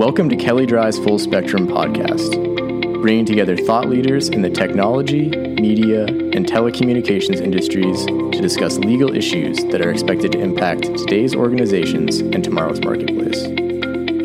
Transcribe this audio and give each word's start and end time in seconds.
Welcome 0.00 0.30
to 0.30 0.36
Kelley 0.36 0.64
Drye's 0.64 0.98
Full 0.98 1.18
Spectrum 1.18 1.68
podcast, 1.68 2.32
bringing 3.02 3.26
together 3.26 3.54
thought 3.54 3.86
leaders 3.86 4.30
in 4.30 4.40
the 4.40 4.48
technology, 4.48 5.28
media, 5.28 6.06
and 6.06 6.46
telecommunications 6.46 7.38
industries 7.38 8.06
to 8.06 8.40
discuss 8.40 8.78
legal 8.78 9.14
issues 9.14 9.62
that 9.64 9.82
are 9.82 9.90
expected 9.90 10.32
to 10.32 10.40
impact 10.40 10.84
today's 10.84 11.34
organizations 11.34 12.20
and 12.20 12.42
tomorrow's 12.42 12.80
marketplace. 12.80 13.42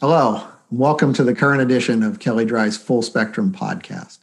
Hello, 0.00 0.44
welcome 0.72 1.12
to 1.12 1.22
the 1.22 1.36
current 1.36 1.62
edition 1.62 2.02
of 2.02 2.18
Kelley 2.18 2.44
Drye's 2.44 2.76
Full 2.76 3.02
Spectrum 3.02 3.52
podcast. 3.52 4.18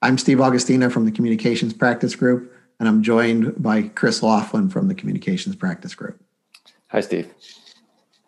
I'm 0.00 0.16
Steve 0.16 0.38
Augustino 0.38 0.92
from 0.92 1.04
the 1.04 1.10
Communications 1.10 1.74
Practice 1.74 2.14
Group, 2.14 2.52
and 2.78 2.88
I'm 2.88 3.02
joined 3.02 3.60
by 3.60 3.88
Chris 3.88 4.22
Laughlin 4.22 4.70
from 4.70 4.86
the 4.86 4.94
Communications 4.94 5.56
Practice 5.56 5.96
Group. 5.96 6.22
Hi, 6.92 7.00
Steve. 7.00 7.26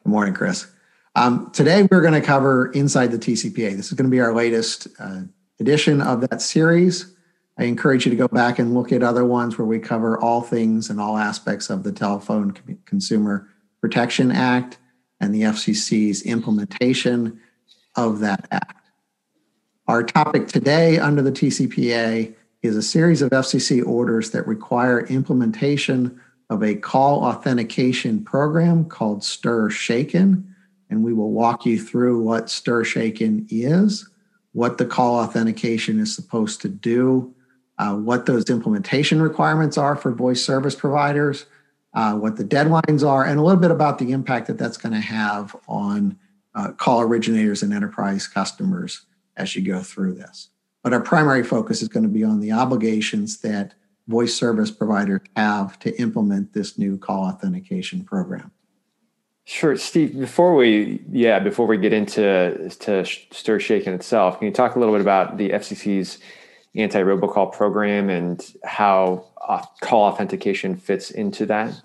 Good 0.03 0.11
morning, 0.11 0.35
Chris. 0.35 0.67
Um, 1.15 1.53
today, 1.53 1.87
we're 1.89 2.03
going 2.03 2.15
to 2.15 2.21
cover 2.21 2.73
Inside 2.73 3.13
the 3.13 3.19
TCPA. 3.19 3.77
This 3.77 3.87
is 3.87 3.93
going 3.93 4.11
to 4.11 4.13
be 4.13 4.19
our 4.19 4.35
latest 4.35 4.89
uh, 4.99 5.21
edition 5.61 6.03
of 6.03 6.23
that 6.23 6.43
series. 6.43 7.15
I 7.61 7.65
encourage 7.65 8.07
you 8.07 8.11
to 8.11 8.17
go 8.17 8.27
back 8.27 8.59
and 8.59 8.73
look 8.73 8.91
at 8.91 9.03
other 9.03 9.27
ones 9.27 9.59
where 9.59 9.67
we 9.67 9.79
cover 9.79 10.19
all 10.19 10.41
things 10.41 10.89
and 10.89 10.99
all 10.99 11.19
aspects 11.19 11.69
of 11.69 11.83
the 11.83 11.93
Telephone 11.93 12.53
Consumer 12.87 13.51
Protection 13.83 14.33
Act 14.33 14.79
and 15.21 15.35
the 15.35 15.43
FCC's 15.43 16.23
implementation 16.23 17.39
of 17.97 18.21
that 18.21 18.49
act. 18.51 18.89
Our 19.87 20.03
topic 20.03 20.49
today 20.49 20.99
under 20.99 21.21
the 21.21 21.33
TCPA 21.33 22.35
is 22.63 22.77
a 22.77 22.83
series 22.83 23.21
of 23.21 23.29
FCC 23.29 23.87
orders 23.87 24.31
that 24.31 24.47
require 24.47 25.07
implementation 25.09 26.19
of 26.49 26.63
a 26.63 26.77
call 26.77 27.25
authentication 27.25 28.25
program 28.25 28.87
called 28.87 29.23
STIR/SHAKEN. 29.23 30.47
And 30.89 31.05
we 31.05 31.13
will 31.13 31.33
walk 31.33 31.67
you 31.67 31.79
through 31.79 32.23
what 32.23 32.49
STIR/SHAKEN 32.49 33.49
is, 33.51 34.09
what 34.53 34.79
the 34.79 34.87
call 34.87 35.17
authentication 35.17 36.01
is 36.01 36.15
supposed 36.15 36.63
to 36.63 36.69
do, 36.71 37.35
uh, 37.81 37.95
what 37.95 38.27
those 38.27 38.51
implementation 38.51 39.23
requirements 39.23 39.79
are 39.79 39.97
for 39.97 40.13
voice 40.13 40.45
service 40.45 40.75
providers, 40.75 41.47
uh, 41.95 42.13
what 42.13 42.37
the 42.37 42.45
deadlines 42.45 43.09
are, 43.09 43.25
and 43.25 43.41
a 43.41 43.43
little 43.43 43.59
bit 43.59 43.71
about 43.71 43.99
the 43.99 44.13
impact 44.13 44.49
that 44.49 44.59
that's 44.59 44.77
going 44.77 44.93
to 44.93 45.01
have 45.01 45.57
on 45.67 46.19
uh, 46.55 46.73
call 46.73 47.01
originators 47.01 47.63
and 47.63 47.73
enterprise 47.73 48.27
customers 48.27 49.07
as 49.39 49.57
you 49.57 49.63
go 49.63 49.81
through 49.81 50.13
this. 50.13 50.51
But 50.83 50.93
our 50.93 51.01
primary 51.01 51.43
focus 51.43 51.81
is 51.81 51.89
going 51.89 52.03
to 52.03 52.11
be 52.11 52.23
on 52.23 52.41
the 52.41 52.53
obligations 52.53 53.39
that 53.41 53.73
voice 54.09 54.35
service 54.35 54.71
providers 54.71 55.23
have 55.35 55.79
to 55.79 55.99
implement 55.99 56.53
this 56.53 56.77
new 56.77 56.99
call 56.99 57.25
authentication 57.25 58.05
program. 58.05 58.51
Sure, 59.45 59.75
Steve. 59.79 60.19
Before 60.21 60.55
we, 60.55 61.03
yeah, 61.11 61.39
before 61.39 61.67
we 61.67 61.79
get 61.79 61.95
into 61.95 62.21
to 62.81 63.05
STIR/SHAKEN 63.05 63.95
itself, 63.95 64.39
can 64.39 64.49
you 64.49 64.53
talk 64.53 64.77
a 64.77 64.79
little 64.79 64.95
bit 64.95 65.01
about 65.01 65.39
the 65.39 65.49
FCC's 65.49 66.19
anti-robocall 66.75 67.53
program 67.53 68.11
and 68.11 68.55
how 68.65 69.25
uh, 69.47 69.65
call 69.81 70.05
authentication 70.05 70.77
fits 70.77 71.11
into 71.11 71.47
that? 71.47 71.81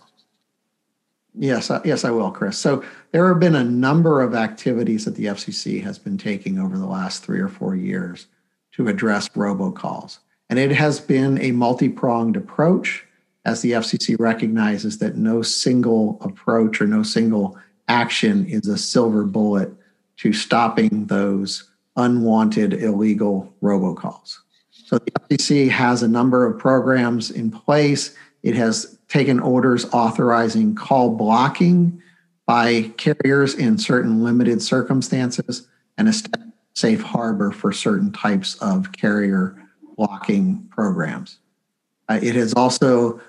Yes, 1.38 1.70
yes, 1.84 2.06
I 2.06 2.12
will, 2.12 2.32
Chris. 2.32 2.58
So 2.58 2.84
there 3.12 3.28
have 3.28 3.40
been 3.40 3.56
a 3.56 3.64
number 3.64 4.22
of 4.22 4.34
activities 4.34 5.04
that 5.06 5.16
the 5.16 5.26
FCC 5.26 5.84
has 5.84 6.00
been 6.00 6.18
taking 6.18 6.60
over 6.60 6.78
the 6.78 6.86
last 6.86 7.24
three 7.24 7.40
or 7.40 7.50
four 7.50 7.76
years 7.76 8.28
to 8.74 8.88
address 8.88 9.28
robocalls. 9.30 10.20
And 10.50 10.60
it 10.60 10.72
has 10.72 11.00
been 11.00 11.42
a 11.42 11.52
multi 11.52 11.90
pronged 11.90 12.38
approach 12.38 13.06
as 13.44 13.62
the 13.62 13.72
FCC 13.74 14.18
recognizes 14.20 15.00
that 15.00 15.18
no 15.18 15.42
single 15.42 16.18
approach 16.22 16.82
or 16.82 16.88
no 16.88 17.04
single 17.04 17.58
action 17.88 18.46
is 18.46 18.68
a 18.68 18.78
silver 18.78 19.24
bullet 19.24 19.72
to 20.18 20.32
stopping 20.34 21.06
those 21.08 21.70
unwanted 21.98 22.74
illegal 22.74 23.54
robocalls. 23.62 24.40
So 24.86 25.00
the 25.00 25.12
FCC 25.12 25.68
has 25.70 26.04
a 26.04 26.08
number 26.08 26.46
of 26.46 26.60
programs 26.60 27.32
in 27.32 27.50
place. 27.50 28.16
It 28.44 28.54
has 28.56 29.00
taken 29.08 29.40
orders 29.40 29.86
authorizing 29.86 30.76
call 30.76 31.16
blocking 31.16 32.02
by 32.46 32.94
carriers 32.98 33.56
in 33.56 33.80
certain 33.80 34.24
limited 34.24 34.62
circumstances 34.62 35.68
and 35.98 36.08
a 36.08 36.14
safe 36.76 37.02
harbor 37.02 37.52
for 37.52 37.74
certain 37.74 38.12
types 38.12 38.56
of 38.62 38.92
carrier 38.92 39.60
blocking 39.98 40.68
programs. 40.70 41.40
Uh, 42.08 42.20
it 42.22 42.36
has 42.36 42.54
also 42.54 43.20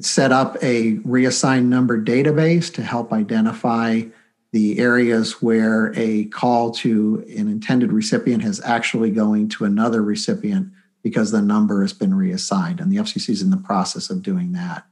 set 0.00 0.32
up 0.32 0.56
a 0.60 0.94
reassigned 1.04 1.70
number 1.70 2.02
database 2.02 2.72
to 2.74 2.82
help 2.82 3.12
identify 3.12 4.02
the 4.50 4.80
areas 4.80 5.40
where 5.40 5.92
a 5.96 6.24
call 6.26 6.72
to 6.72 7.24
an 7.28 7.46
intended 7.46 7.92
recipient 7.92 8.42
has 8.42 8.60
actually 8.62 9.10
going 9.12 9.48
to 9.48 9.64
another 9.64 10.02
recipient 10.02 10.68
because 11.06 11.30
the 11.30 11.40
number 11.40 11.82
has 11.82 11.92
been 11.92 12.12
reassigned, 12.12 12.80
and 12.80 12.90
the 12.90 12.96
FCC 12.96 13.28
is 13.28 13.40
in 13.40 13.50
the 13.50 13.56
process 13.56 14.10
of 14.10 14.24
doing 14.24 14.50
that. 14.50 14.84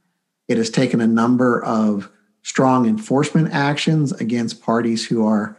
It 0.47 0.55
has 0.55 0.69
taken 0.69 1.01
a 1.01 1.07
number 1.07 1.61
of 1.61 2.09
strong 2.41 2.87
enforcement 2.87 3.51
actions 3.51 4.13
against 4.13 4.61
parties 4.61 5.05
who 5.05 5.27
are 5.27 5.57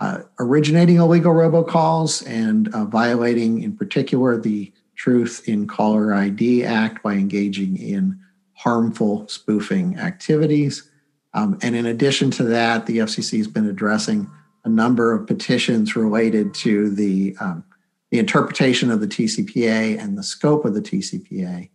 uh, 0.00 0.18
originating 0.38 0.96
illegal 0.96 1.32
robocalls 1.32 2.22
and 2.26 2.68
uh, 2.74 2.84
violating, 2.84 3.62
in 3.62 3.74
particular, 3.74 4.38
the 4.38 4.70
Truth 4.94 5.48
in 5.48 5.66
Caller 5.66 6.12
ID 6.12 6.66
Act 6.66 7.02
by 7.02 7.14
engaging 7.14 7.78
in 7.78 8.20
harmful 8.52 9.26
spoofing 9.28 9.98
activities. 9.98 10.90
Um, 11.32 11.58
and 11.62 11.74
in 11.74 11.86
addition 11.86 12.30
to 12.32 12.42
that, 12.42 12.84
the 12.84 12.98
FCC 12.98 13.38
has 13.38 13.48
been 13.48 13.70
addressing 13.70 14.30
a 14.64 14.68
number 14.68 15.14
of 15.14 15.26
petitions 15.26 15.96
related 15.96 16.52
to 16.56 16.90
the 16.90 17.34
um, 17.40 17.64
the 18.14 18.20
interpretation 18.20 18.92
of 18.92 19.00
the 19.00 19.08
TCPA 19.08 20.00
and 20.00 20.16
the 20.16 20.22
scope 20.22 20.64
of 20.64 20.72
the 20.72 20.80
TCPA, 20.80 21.68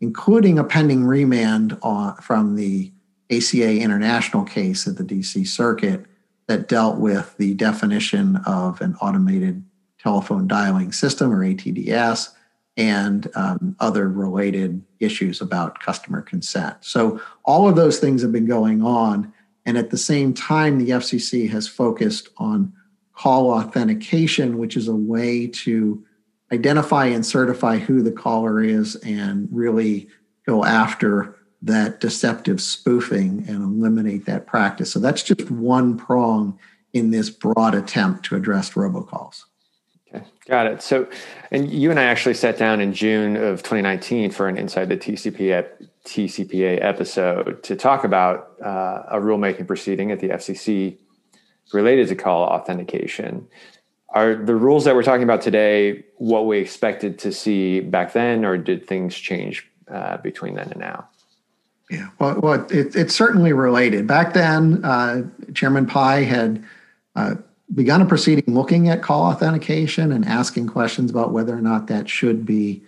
including 0.00 0.58
a 0.58 0.64
pending 0.64 1.04
remand 1.04 1.78
on, 1.82 2.16
from 2.16 2.56
the 2.56 2.92
ACA 3.30 3.78
international 3.78 4.42
case 4.42 4.88
at 4.88 4.96
the 4.96 5.04
DC 5.04 5.46
Circuit 5.46 6.04
that 6.48 6.66
dealt 6.66 6.98
with 6.98 7.36
the 7.36 7.54
definition 7.54 8.38
of 8.44 8.80
an 8.80 8.96
automated 8.96 9.64
telephone 10.00 10.48
dialing 10.48 10.90
system 10.90 11.32
or 11.32 11.44
ATDS 11.44 12.30
and 12.76 13.30
um, 13.36 13.76
other 13.78 14.08
related 14.08 14.82
issues 14.98 15.40
about 15.40 15.78
customer 15.78 16.22
consent. 16.22 16.74
So, 16.80 17.20
all 17.44 17.68
of 17.68 17.76
those 17.76 18.00
things 18.00 18.20
have 18.22 18.32
been 18.32 18.46
going 18.46 18.82
on. 18.82 19.32
And 19.64 19.78
at 19.78 19.90
the 19.90 19.96
same 19.96 20.34
time, 20.34 20.78
the 20.78 20.90
FCC 20.90 21.48
has 21.50 21.68
focused 21.68 22.30
on 22.38 22.72
call 23.14 23.50
authentication, 23.50 24.58
which 24.58 24.76
is 24.76 24.88
a 24.88 24.94
way 24.94 25.46
to 25.46 26.04
identify 26.52 27.06
and 27.06 27.24
certify 27.24 27.78
who 27.78 28.02
the 28.02 28.12
caller 28.12 28.62
is 28.62 28.96
and 28.96 29.48
really 29.50 30.08
go 30.46 30.64
after 30.64 31.36
that 31.62 32.00
deceptive 32.00 32.60
spoofing 32.60 33.44
and 33.48 33.62
eliminate 33.62 34.26
that 34.26 34.46
practice. 34.46 34.92
So 34.92 34.98
that's 34.98 35.22
just 35.22 35.50
one 35.50 35.96
prong 35.96 36.58
in 36.92 37.10
this 37.10 37.30
broad 37.30 37.74
attempt 37.74 38.26
to 38.26 38.36
address 38.36 38.70
robocalls. 38.74 39.44
Okay, 40.14 40.24
got 40.46 40.66
it. 40.66 40.82
So, 40.82 41.08
and 41.50 41.70
you 41.72 41.90
and 41.90 41.98
I 41.98 42.04
actually 42.04 42.34
sat 42.34 42.58
down 42.58 42.80
in 42.80 42.92
June 42.92 43.36
of 43.36 43.62
2019 43.62 44.30
for 44.30 44.46
an 44.46 44.58
Inside 44.58 44.90
the 44.90 44.96
TCPA, 44.96 45.66
TCPA 46.04 46.84
episode 46.84 47.62
to 47.62 47.74
talk 47.74 48.04
about 48.04 48.52
uh, 48.62 49.04
a 49.08 49.18
rulemaking 49.18 49.66
proceeding 49.66 50.12
at 50.12 50.20
the 50.20 50.28
FCC 50.28 50.98
related 51.72 52.08
to 52.08 52.16
call 52.16 52.44
authentication. 52.44 53.46
Are 54.10 54.36
the 54.36 54.54
rules 54.54 54.84
that 54.84 54.94
we're 54.94 55.02
talking 55.02 55.24
about 55.24 55.42
today 55.42 56.04
what 56.18 56.46
we 56.46 56.58
expected 56.58 57.18
to 57.20 57.32
see 57.32 57.80
back 57.80 58.12
then, 58.12 58.44
or 58.44 58.56
did 58.56 58.86
things 58.86 59.16
change 59.16 59.66
uh, 59.88 60.18
between 60.18 60.54
then 60.54 60.70
and 60.70 60.80
now? 60.80 61.08
Yeah, 61.90 62.08
well, 62.18 62.40
well 62.40 62.66
it, 62.70 62.94
it's 62.94 63.14
certainly 63.14 63.52
related. 63.52 64.06
Back 64.06 64.32
then, 64.32 64.84
uh, 64.84 65.22
Chairman 65.52 65.86
Pai 65.86 66.24
had 66.24 66.64
uh, 67.16 67.34
begun 67.74 68.02
a 68.02 68.06
proceeding 68.06 68.54
looking 68.54 68.88
at 68.88 69.02
call 69.02 69.24
authentication 69.24 70.12
and 70.12 70.24
asking 70.24 70.68
questions 70.68 71.10
about 71.10 71.32
whether 71.32 71.56
or 71.56 71.60
not 71.60 71.88
that 71.88 72.08
should 72.08 72.46
be 72.46 72.82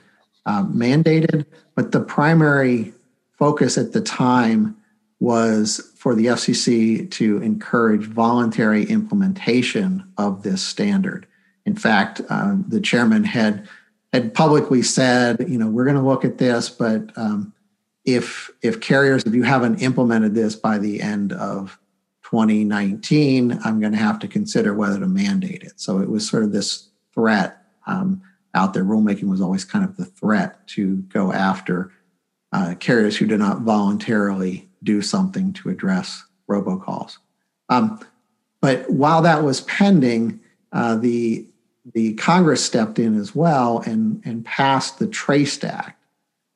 uh, 0.47 0.65
mandated. 0.65 1.45
But 1.75 1.93
the 1.93 2.00
primary 2.00 2.93
focus 3.39 3.77
at 3.77 3.93
the 3.93 4.00
time 4.00 4.77
was 5.19 5.93
for 6.06 6.14
the 6.14 6.26
FCC 6.26 7.11
to 7.11 7.43
encourage 7.43 8.05
voluntary 8.05 8.85
implementation 8.85 10.05
of 10.17 10.44
this 10.44 10.62
standard. 10.62 11.26
In 11.64 11.75
fact, 11.75 12.20
uh, 12.31 12.55
the 12.69 12.81
chairman 12.81 13.25
had 13.25 13.69
had 14.12 14.32
publicly 14.32 14.82
said, 14.82 15.44
you 15.49 15.58
know, 15.58 15.67
we're 15.67 15.82
going 15.82 15.97
to 15.97 16.03
look 16.03 16.25
at 16.25 16.38
this, 16.38 16.70
but 16.70 17.11
um, 17.19 17.53
if 18.05 18.53
if 18.62 18.81
carriers, 18.81 19.25
if 19.25 19.35
you 19.35 19.43
haven't 19.43 19.82
implemented 19.82 20.32
this 20.32 20.55
by 20.55 20.79
the 20.79 21.03
end 21.03 21.32
of 21.32 21.76
2019, 22.23 23.59
I'm 23.64 23.81
going 23.81 23.91
to 23.91 23.99
have 23.99 24.20
to 24.20 24.29
consider 24.29 24.75
whether 24.75 25.00
to 25.00 25.09
mandate 25.09 25.64
it. 25.64 25.73
So 25.81 25.99
it 25.99 26.09
was 26.09 26.29
sort 26.29 26.44
of 26.44 26.52
this 26.52 26.88
threat 27.14 27.64
um, 27.88 28.23
out 28.55 28.75
there. 28.75 28.85
Rulemaking 28.85 29.25
was 29.25 29.41
always 29.41 29.64
kind 29.64 29.85
of 29.85 29.97
the 29.97 30.05
threat 30.05 30.69
to 30.69 30.99
go 30.99 31.32
after 31.32 31.91
uh, 32.52 32.76
carriers 32.79 33.17
who 33.17 33.26
did 33.26 33.41
not 33.41 33.62
voluntarily 33.62 34.66
do 34.82 35.02
something 35.02 35.52
to 35.55 35.69
address 35.69 36.25
robocalls. 36.49 37.19
Um, 37.69 38.00
but 38.61 38.88
while 38.90 39.23
that 39.23 39.43
was 39.43 39.61
pending, 39.62 40.40
uh, 40.73 40.96
the 40.96 41.46
the 41.94 42.14
Congress 42.14 42.64
stepped 42.64 42.99
in 42.99 43.19
as 43.19 43.34
well 43.34 43.78
and, 43.81 44.20
and 44.25 44.44
passed 44.44 44.99
the 44.99 45.06
Traced 45.06 45.64
Act. 45.64 46.02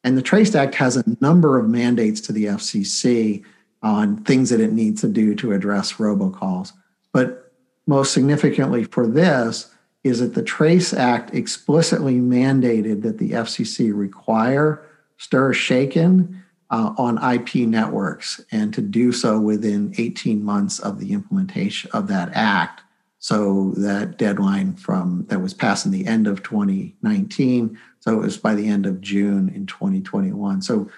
And 0.02 0.18
the 0.18 0.22
Traced 0.22 0.56
Act 0.56 0.74
has 0.74 0.96
a 0.96 1.04
number 1.20 1.56
of 1.56 1.68
mandates 1.68 2.20
to 2.22 2.32
the 2.32 2.46
FCC 2.46 3.44
on 3.82 4.16
things 4.24 4.50
that 4.50 4.60
it 4.60 4.72
needs 4.72 5.00
to 5.02 5.08
do 5.08 5.34
to 5.36 5.52
address 5.52 5.94
robocalls. 5.94 6.72
But 7.12 7.52
most 7.86 8.12
significantly 8.12 8.84
for 8.84 9.06
this 9.06 9.72
is 10.02 10.20
that 10.20 10.34
the 10.34 10.42
Traced 10.42 10.94
Act 10.94 11.34
explicitly 11.34 12.14
mandated 12.14 13.02
that 13.02 13.18
the 13.18 13.32
FCC 13.32 13.96
require 13.96 14.84
stir 15.18 15.52
shaken 15.52 16.42
uh, 16.70 16.94
on 16.96 17.18
IP 17.34 17.66
networks 17.66 18.40
and 18.52 18.72
to 18.74 18.80
do 18.80 19.12
so 19.12 19.40
within 19.40 19.92
18 19.98 20.42
months 20.42 20.78
of 20.78 21.00
the 21.00 21.12
implementation 21.12 21.90
of 21.92 22.06
that 22.08 22.30
act. 22.32 22.82
So 23.18 23.72
that 23.76 24.16
deadline 24.16 24.74
from 24.76 25.26
that 25.28 25.40
was 25.40 25.52
passed 25.52 25.84
in 25.84 25.92
the 25.92 26.06
end 26.06 26.26
of 26.26 26.42
2019. 26.42 27.78
So 27.98 28.14
it 28.14 28.20
was 28.20 28.38
by 28.38 28.54
the 28.54 28.66
end 28.66 28.86
of 28.86 29.00
June 29.00 29.50
in 29.50 29.66
2021. 29.66 30.62
So 30.62 30.90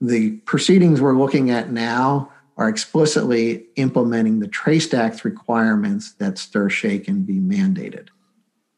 the 0.00 0.32
proceedings 0.38 1.00
we're 1.00 1.18
looking 1.18 1.50
at 1.50 1.70
now 1.70 2.32
are 2.56 2.68
explicitly 2.68 3.66
implementing 3.76 4.40
the 4.40 4.48
Traced 4.48 4.94
Act's 4.94 5.24
requirements 5.24 6.12
that 6.12 6.38
stir 6.38 6.70
shaken 6.70 7.22
be 7.22 7.38
mandated. 7.38 8.08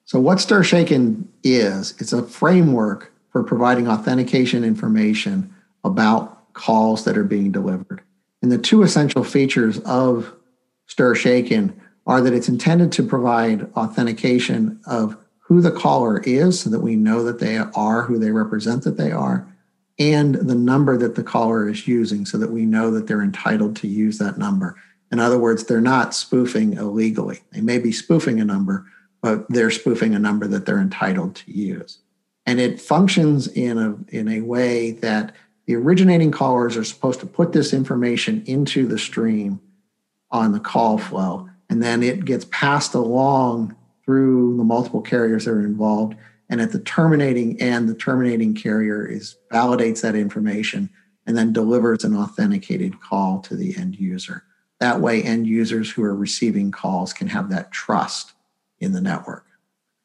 So 0.04 0.20
what 0.20 0.40
stir 0.40 0.62
shaken 0.62 1.28
is, 1.42 1.94
it's 1.98 2.12
a 2.12 2.22
framework 2.22 3.12
for 3.30 3.42
providing 3.42 3.88
authentication 3.88 4.64
information 4.64 5.53
about 5.84 6.52
calls 6.54 7.04
that 7.04 7.19
are 7.19 7.25
being 7.25 7.52
delivered. 7.52 8.02
And 8.42 8.50
the 8.50 8.58
two 8.58 8.82
essential 8.82 9.25
features 9.25 9.78
of 9.81 10.34
Stir 10.86 11.14
Shaken 11.14 11.81
are 12.06 12.20
that 12.20 12.34
it's 12.34 12.48
intended 12.48 12.92
to 12.92 13.02
provide 13.02 13.72
authentication 13.75 14.81
of 14.86 15.16
who 15.40 15.60
the 15.60 15.72
caller 15.72 16.20
is 16.20 16.60
so 16.60 16.70
that 16.70 16.81
we 16.81 16.96
know 16.96 17.22
that 17.25 17.38
they 17.38 17.58
are 17.58 18.02
who 18.02 18.19
they 18.19 18.31
represent 18.31 18.82
that 18.84 18.96
they 18.96 19.12
are, 19.12 19.46
and 19.98 20.34
the 20.34 20.54
number 20.54 20.96
that 20.96 21.14
the 21.14 21.22
caller 21.22 21.69
is 21.69 21.86
using 21.86 22.26
so 22.26 22.36
that 22.38 22.50
we 22.50 22.66
know 22.66 22.90
that 22.90 23.06
they're 23.06 23.22
entitled 23.22 23.76
to 23.76 23.86
use 23.86 24.19
that 24.19 24.38
number. 24.38 24.76
In 25.12 25.20
other 25.20 25.38
words, 25.38 25.64
they're 25.64 25.81
not 25.81 26.14
spoofing 26.14 26.72
illegally. 26.75 27.40
They 27.52 27.60
may 27.60 27.78
be 27.78 27.92
spoofing 27.92 28.40
a 28.40 28.44
number, 28.44 28.84
but 29.22 29.46
they're 29.48 29.70
spoofing 29.70 30.14
a 30.14 30.19
number 30.19 30.46
that 30.48 30.66
they're 30.66 30.81
entitled 30.81 31.36
to 31.36 31.52
use. 31.52 31.98
And 32.46 32.60
it 32.60 32.81
functions 32.81 33.46
in 33.48 33.78
a, 33.78 33.96
in 34.08 34.28
a 34.28 34.40
way 34.40 34.92
that 34.92 35.34
the 35.66 35.76
originating 35.76 36.31
callers 36.31 36.76
are 36.76 36.84
supposed 36.84 37.20
to 37.20 37.26
put 37.26 37.52
this 37.52 37.72
information 37.72 38.43
into 38.46 38.87
the 38.87 38.99
stream 38.99 39.61
on 40.31 40.52
the 40.52 40.61
call 40.61 40.99
flow, 40.99 41.49
and 41.70 41.82
then 41.82 42.02
it 42.02 42.25
gets 42.25 42.44
passed 42.50 42.94
along 42.94 43.75
through 44.05 44.56
the 44.56 44.64
multiple 44.64 45.00
carriers 45.00 45.44
that 45.44 45.52
are 45.52 45.64
involved. 45.64 46.14
And 46.50 46.61
at 46.61 46.72
the 46.72 46.81
terminating 46.81 47.61
end, 47.61 47.88
the 47.88 47.94
terminating 47.94 48.55
carrier 48.55 49.06
is 49.06 49.37
validates 49.50 50.02
that 50.02 50.14
information 50.14 50.90
and 51.26 51.37
then 51.37 51.52
delivers 51.52 52.05
an 52.05 52.14
authenticated 52.14 53.00
call 53.00 53.40
to 53.40 53.56
the 53.56 53.75
end 53.76 53.96
user. 53.96 54.44
That 54.81 55.00
way, 55.00 55.22
end 55.22 55.46
users 55.46 55.90
who 55.90 56.02
are 56.02 56.14
receiving 56.14 56.70
calls 56.70 57.12
can 57.14 57.28
have 57.28 57.49
that 57.49 57.72
trust 57.72 58.34
in 58.81 58.93
the 58.93 59.00
network. 59.00 59.46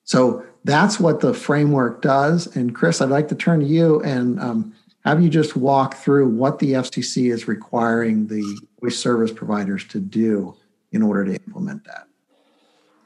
So 0.03 0.45
that's 0.63 0.99
what 0.99 1.19
the 1.19 1.33
framework 1.33 2.01
does. 2.01 2.55
And 2.55 2.73
Chris, 2.73 3.01
I'd 3.01 3.09
like 3.09 3.27
to 3.29 3.35
turn 3.35 3.59
to 3.59 3.65
you 3.65 4.01
and 4.01 4.39
um, 4.39 4.73
have 5.05 5.21
you 5.21 5.29
just 5.29 5.55
walk 5.55 5.95
through 5.95 6.29
what 6.29 6.59
the 6.59 6.73
FCC 6.73 7.31
is 7.31 7.47
requiring 7.47 8.27
the 8.27 8.59
voice 8.81 8.97
service 8.97 9.31
providers 9.31 9.85
to 9.87 9.99
do 9.99 10.55
in 10.91 11.01
order 11.01 11.25
to 11.25 11.33
implement 11.33 11.85
that? 11.85 12.07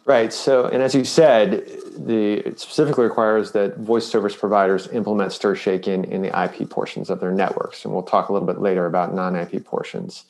Right. 0.06 0.34
So, 0.34 0.66
and 0.66 0.84
as 0.84 0.94
you 0.94 1.06
said, 1.06 1.66
the 1.98 2.46
it 2.46 2.60
specifically 2.60 3.06
requires 3.06 3.54
that 3.54 3.78
voice 3.78 4.06
service 4.06 4.36
providers 4.36 4.88
implement 4.92 5.32
stir 5.32 5.56
shaken 5.56 6.04
in 6.06 6.22
the 6.22 6.44
IP 6.44 6.70
portions 6.70 7.10
of 7.10 7.22
their 7.22 7.32
networks, 7.32 7.86
and 7.86 7.94
we'll 7.94 8.04
talk 8.04 8.28
a 8.28 8.34
little 8.34 8.48
bit 8.48 8.60
later 8.60 8.86
about 8.86 9.14
non-IP 9.14 9.64
portions. 9.64 10.26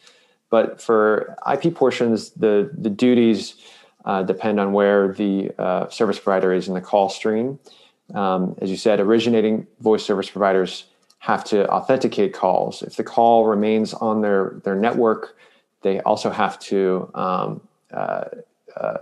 But 0.51 0.80
for 0.80 1.36
IP 1.51 1.74
portions, 1.74 2.30
the 2.31 2.69
the 2.77 2.89
duties 2.89 3.56
uh, 4.06 4.21
depend 4.21 4.59
on 4.59 4.74
where 4.74 5.12
the 5.12 5.51
uh, 5.57 5.89
service 5.89 6.19
provider 6.19 6.54
is 6.54 6.68
in 6.68 6.75
the 6.75 6.81
call 6.81 7.09
stream. 7.09 7.57
Um, 8.13 8.56
as 8.62 8.69
you 8.69 8.77
said, 8.77 9.00
originating 9.00 9.66
voice 9.80 10.06
service 10.06 10.30
providers 10.30 10.86
have 11.24 11.46
to 11.46 11.66
authenticate 11.70 12.34
calls. 12.34 12.81
If 12.81 12.98
the 12.98 13.04
call 13.04 13.46
remains 13.46 13.94
on 13.94 14.20
their, 14.20 14.60
their 14.66 14.75
network, 14.75 15.38
they 15.81 16.02
also 16.02 16.30
have 16.30 16.60
to 16.60 17.10
um, 17.14 17.62
uh, 17.94 18.25
uh, 18.75 18.98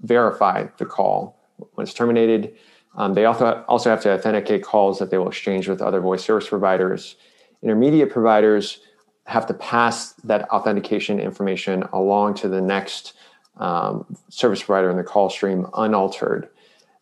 verify 0.00 0.66
the 0.78 0.84
call 0.84 1.38
when 1.74 1.84
it's 1.84 1.94
terminated. 1.94 2.56
Um, 2.96 3.14
they 3.14 3.24
also, 3.24 3.64
also 3.68 3.88
have 3.88 4.02
to 4.02 4.12
authenticate 4.12 4.64
calls 4.64 4.98
that 4.98 5.12
they 5.12 5.18
will 5.18 5.28
exchange 5.28 5.68
with 5.68 5.80
other 5.80 6.00
voice 6.00 6.24
service 6.24 6.48
providers. 6.48 7.14
Intermediate 7.62 8.10
providers 8.10 8.80
have 9.26 9.46
to 9.46 9.54
pass 9.54 10.14
that 10.24 10.50
authentication 10.50 11.20
information 11.20 11.84
along 11.92 12.34
to 12.34 12.48
the 12.48 12.60
next 12.60 13.12
um, 13.58 14.04
service 14.28 14.60
provider 14.60 14.90
in 14.90 14.96
the 14.96 15.04
call 15.04 15.30
stream 15.30 15.68
unaltered. 15.74 16.48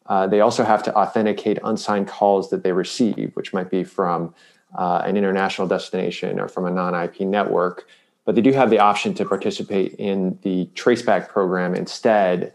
Uh, 0.04 0.26
they 0.26 0.40
also 0.40 0.62
have 0.62 0.82
to 0.82 0.94
authenticate 0.94 1.58
unsigned 1.64 2.08
calls 2.08 2.50
that 2.50 2.62
they 2.62 2.72
receive, 2.72 3.30
which 3.32 3.54
might 3.54 3.70
be 3.70 3.82
from 3.82 4.34
uh, 4.76 5.02
an 5.04 5.16
international 5.16 5.66
destination 5.66 6.38
or 6.38 6.48
from 6.48 6.66
a 6.66 6.70
non-IP 6.70 7.20
network, 7.20 7.86
but 8.24 8.34
they 8.34 8.40
do 8.40 8.52
have 8.52 8.70
the 8.70 8.78
option 8.78 9.14
to 9.14 9.24
participate 9.24 9.94
in 9.94 10.38
the 10.42 10.66
traceback 10.74 11.28
program 11.28 11.74
instead 11.74 12.52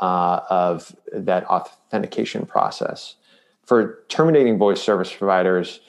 uh, 0.00 0.40
of 0.48 0.94
that 1.12 1.44
authentication 1.46 2.46
process. 2.46 3.16
For 3.64 4.04
terminating 4.08 4.58
voice 4.58 4.80
service 4.80 5.12
providers, 5.12 5.80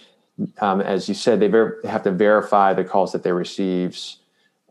um, 0.59 0.81
as 0.81 1.07
you 1.07 1.15
said, 1.15 1.39
they, 1.39 1.47
ver- 1.47 1.79
have 1.83 2.03
to 2.03 2.11
verify 2.11 2.73
the 2.73 2.83
calls 2.83 3.11
that 3.11 3.23
they 3.23 3.31
receive 3.31 3.99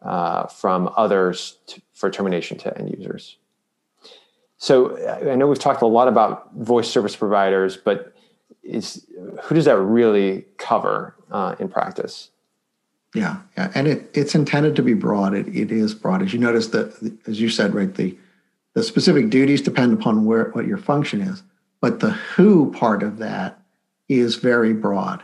uh, 0.02 0.46
from 0.46 0.92
others 0.96 1.58
to, 1.66 1.80
for 1.94 2.10
termination 2.10 2.58
to 2.58 2.78
end 2.78 2.94
users. 2.96 3.36
So 4.58 4.96
I 5.30 5.34
know 5.34 5.46
we've 5.46 5.58
talked 5.58 5.82
a 5.82 5.86
lot 5.86 6.08
about 6.08 6.52
voice 6.54 6.88
service 6.90 7.14
providers, 7.14 7.76
but 7.76 8.15
is 8.66 9.06
who 9.44 9.54
does 9.54 9.64
that 9.66 9.78
really 9.78 10.44
cover 10.58 11.14
uh, 11.30 11.54
in 11.58 11.68
practice? 11.68 12.30
Yeah, 13.14 13.38
yeah, 13.56 13.72
and 13.74 13.86
it, 13.86 14.10
it's 14.14 14.34
intended 14.34 14.76
to 14.76 14.82
be 14.82 14.94
broad. 14.94 15.34
It, 15.34 15.48
it 15.48 15.72
is 15.72 15.94
broad, 15.94 16.22
as 16.22 16.32
you 16.32 16.38
notice 16.38 16.68
that, 16.68 17.18
as 17.26 17.40
you 17.40 17.48
said, 17.48 17.74
right. 17.74 17.94
The 17.94 18.16
the 18.74 18.82
specific 18.82 19.30
duties 19.30 19.62
depend 19.62 19.94
upon 19.94 20.26
where 20.26 20.50
what 20.50 20.66
your 20.66 20.76
function 20.76 21.22
is, 21.22 21.42
but 21.80 22.00
the 22.00 22.10
who 22.10 22.70
part 22.72 23.02
of 23.02 23.18
that 23.18 23.62
is 24.08 24.36
very 24.36 24.74
broad. 24.74 25.22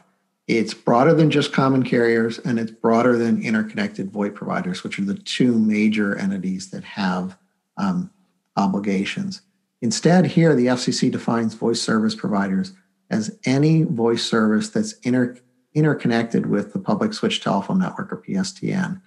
It's 0.49 0.75
broader 0.75 1.15
than 1.15 1.31
just 1.31 1.53
common 1.53 1.83
carriers, 1.83 2.39
and 2.39 2.59
it's 2.59 2.71
broader 2.71 3.17
than 3.17 3.43
interconnected 3.43 4.11
VoIP 4.11 4.35
providers, 4.35 4.83
which 4.83 4.99
are 4.99 5.05
the 5.05 5.15
two 5.15 5.59
major 5.59 6.17
entities 6.17 6.71
that 6.71 6.83
have 6.85 7.37
um, 7.77 8.11
obligations. 8.57 9.43
Instead, 9.81 10.27
here 10.27 10.55
the 10.55 10.67
FCC 10.67 11.11
defines 11.11 11.55
voice 11.55 11.81
service 11.81 12.15
providers 12.15 12.73
as 13.13 13.39
any 13.45 13.83
voice 13.83 14.25
service 14.25 14.71
that's 14.71 14.95
inter- 15.03 15.37
interconnected 15.75 16.47
with 16.47 16.73
the 16.73 16.79
public 16.79 17.13
switch 17.13 17.43
telephone 17.43 17.79
network 17.79 18.13
or 18.13 18.17
PSTN 18.17 19.01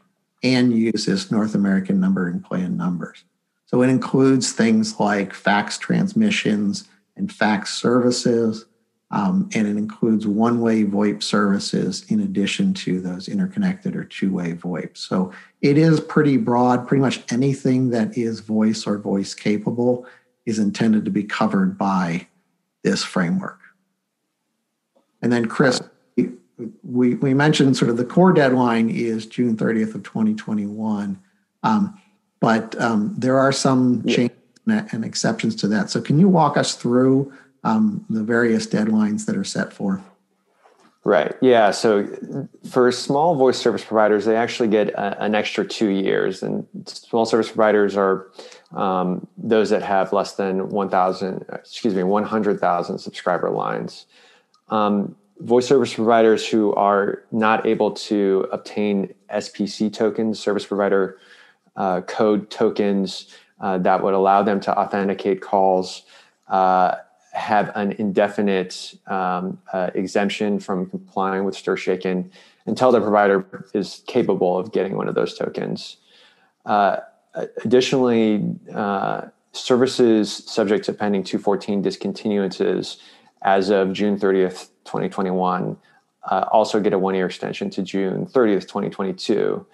and 0.44 0.72
uses 0.72 1.32
North 1.32 1.56
American 1.56 2.00
numbering 2.00 2.40
plan 2.40 2.78
numbers. 2.78 3.24
So 3.66 3.82
it 3.82 3.90
includes 3.90 4.52
things 4.52 5.00
like 5.00 5.34
fax 5.34 5.80
transmissions 5.80 6.88
and 7.18 7.32
fax 7.32 7.74
services, 7.74 8.66
um, 9.10 9.50
and 9.56 9.68
it 9.68 9.76
includes 9.76 10.28
one 10.28 10.62
way 10.62 10.84
VoIP 10.84 11.24
services 11.24 12.06
in 12.10 12.20
addition 12.20 12.76
to 12.76 13.02
those 13.02 13.28
interconnected 13.28 13.96
or 13.96 14.04
two 14.04 14.32
way 14.32 14.54
VoIP. 14.54 14.96
So 14.96 15.32
it 15.62 15.80
is 15.80 16.00
pretty 16.00 16.38
broad. 16.38 16.88
Pretty 16.88 17.02
much 17.02 17.22
anything 17.32 17.90
that 17.90 18.16
is 18.16 18.40
voice 18.42 18.86
or 18.86 19.00
voice 19.00 19.34
capable 19.34 20.06
is 20.46 20.60
intended 20.60 21.06
to 21.06 21.12
be 21.12 21.24
covered 21.24 21.76
by 21.76 22.28
this 22.84 23.04
framework. 23.04 23.60
And 25.26 25.34
then, 25.34 25.48
Chris, 25.48 25.82
we, 26.84 27.16
we 27.16 27.34
mentioned 27.34 27.76
sort 27.76 27.90
of 27.90 27.98
the 27.98 28.06
core 28.06 28.32
deadline 28.32 28.92
is 28.92 29.26
June 29.26 29.58
30th 29.58 29.96
of 29.96 30.04
2021. 30.04 31.20
Um, 31.64 32.00
but 32.40 32.80
um, 32.80 33.16
there 33.18 33.40
are 33.40 33.52
some 33.52 34.04
changes 34.04 34.38
and 34.68 35.04
exceptions 35.04 35.56
to 35.56 35.68
that. 35.70 35.90
So 35.90 36.00
can 36.00 36.20
you 36.20 36.30
walk 36.30 36.58
us 36.58 36.76
through 36.76 37.34
um, 37.64 38.06
the 38.08 38.22
various 38.22 38.68
deadlines 38.68 39.26
that 39.26 39.36
are 39.36 39.44
set 39.44 39.74
for? 39.74 40.00
Right. 41.04 41.34
Yeah. 41.42 41.72
So 41.72 42.48
for 42.70 42.92
small 42.92 43.34
voice 43.34 43.58
service 43.58 43.84
providers, 43.84 44.26
they 44.26 44.36
actually 44.36 44.70
get 44.70 44.90
a, 44.90 45.24
an 45.24 45.34
extra 45.34 45.66
two 45.66 45.90
years, 45.90 46.44
and 46.44 46.68
small 46.86 47.26
service 47.26 47.48
providers 47.48 47.98
are 47.98 48.28
um, 48.76 49.26
those 49.38 49.72
that 49.72 49.82
have 49.82 50.14
less 50.14 50.34
than 50.34 50.70
1,000, 50.70 51.46
excuse 51.50 51.96
me, 51.96 52.04
100,000 52.04 53.00
subscriber 53.00 53.50
lines. 53.50 54.06
Um, 54.70 55.16
voice 55.40 55.68
service 55.68 55.94
providers 55.94 56.48
who 56.48 56.74
are 56.74 57.24
not 57.32 57.66
able 57.66 57.92
to 57.92 58.48
obtain 58.52 59.14
SPC 59.34 59.92
tokens, 59.92 60.40
service 60.40 60.66
provider 60.66 61.20
uh, 61.76 62.02
code 62.02 62.50
tokens 62.50 63.28
uh, 63.60 63.78
that 63.80 64.02
would 64.04 64.14
allow 64.14 64.44
them 64.44 64.60
to 64.62 64.78
authenticate 64.78 65.42
calls, 65.42 66.04
uh, 66.48 66.96
have 67.34 67.72
an 67.76 67.92
indefinite 67.94 68.96
um, 69.08 69.60
uh, 69.74 69.90
exemption 69.94 70.60
from 70.60 70.90
complying 70.90 71.44
with 71.44 71.56
STIR/SHAKEN 71.56 72.32
until 72.66 72.92
the 72.92 73.02
provider 73.02 73.46
is 73.74 74.04
capable 74.08 74.58
of 74.58 74.72
getting 74.72 74.96
one 74.96 75.08
of 75.08 75.16
those 75.16 75.38
tokens. 75.38 75.98
Uh, 76.66 76.98
additionally, 77.64 78.56
uh, 78.74 79.24
services 79.52 80.32
subject 80.48 80.86
to 80.86 80.94
pending 80.94 81.24
214 81.24 81.82
discontinuances 81.82 82.98
as 83.46 83.70
of 83.70 83.94
June 83.94 84.20
30th, 84.20 84.70
2021, 84.86 85.78
uh, 86.30 86.46
also 86.52 86.80
get 86.80 86.94
a 86.94 87.00
one 87.00 87.14
year 87.14 87.28
extension 87.28 87.70
to 87.70 87.84
June 87.84 88.26
30th, 88.26 88.62
2022. 88.62 89.66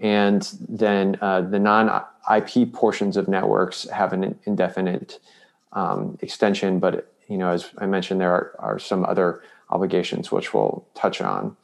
And 0.00 0.52
then 0.68 1.16
uh, 1.20 1.42
the 1.42 1.60
non 1.60 2.02
IP 2.36 2.72
portions 2.72 3.16
of 3.16 3.28
networks 3.28 3.88
have 3.88 4.12
an 4.12 4.36
indefinite 4.44 5.20
um, 5.72 6.18
extension, 6.20 6.80
but 6.80 7.14
you 7.28 7.38
know, 7.38 7.50
as 7.50 7.70
I 7.78 7.86
mentioned, 7.86 8.20
there 8.20 8.32
are, 8.32 8.56
are, 8.58 8.78
some 8.78 9.06
other 9.06 9.42
obligations 9.70 10.30
which 10.30 10.52
we'll 10.52 10.84
touch 10.94 11.20
on. 11.22 11.56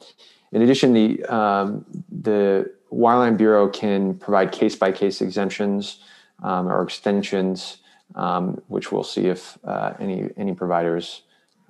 In 0.51 0.61
addition, 0.61 0.93
the 0.93 1.23
um, 1.25 1.85
the 2.09 2.73
Wireline 2.91 3.37
Bureau 3.37 3.67
can 3.67 4.15
provide 4.15 4.51
case 4.51 4.75
by 4.75 4.91
case 4.91 5.21
exemptions 5.21 5.99
um, 6.41 6.67
or 6.67 6.81
extensions, 6.81 7.77
um, 8.15 8.61
which 8.67 8.91
we'll 8.91 9.03
see 9.03 9.27
if 9.27 9.59
uh, 9.65 9.93
any 9.99 10.29
any 10.37 10.55
providers 10.55 11.23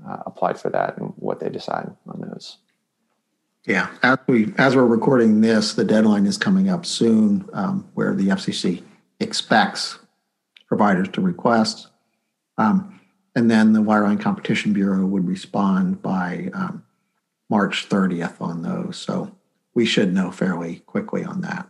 uh, 0.07 0.17
applied 0.25 0.59
for 0.59 0.69
that 0.69 0.97
and 0.97 1.13
what 1.17 1.39
they 1.39 1.49
decide 1.49 1.91
on 2.07 2.21
those. 2.21 2.57
Yeah, 3.65 3.89
as 4.03 4.17
we 4.27 4.53
as 4.57 4.75
we're 4.75 4.85
recording 4.85 5.41
this, 5.41 5.73
the 5.73 5.83
deadline 5.83 6.25
is 6.25 6.37
coming 6.37 6.69
up 6.69 6.85
soon, 6.85 7.47
um, 7.53 7.89
where 7.93 8.15
the 8.15 8.29
FCC 8.29 8.83
expects 9.19 9.99
providers 10.67 11.09
to 11.09 11.21
request, 11.21 11.89
um, 12.57 12.99
and 13.35 13.51
then 13.51 13.73
the 13.73 13.81
Wireline 13.81 14.19
Competition 14.19 14.71
Bureau 14.73 15.05
would 15.05 15.27
respond 15.27 16.01
by 16.01 16.49
um, 16.53 16.83
March 17.49 17.89
30th 17.89 18.41
on 18.41 18.61
those. 18.61 18.97
So 18.97 19.35
we 19.73 19.85
should 19.85 20.13
know 20.13 20.31
fairly 20.31 20.77
quickly 20.85 21.23
on 21.23 21.41
that. 21.41 21.69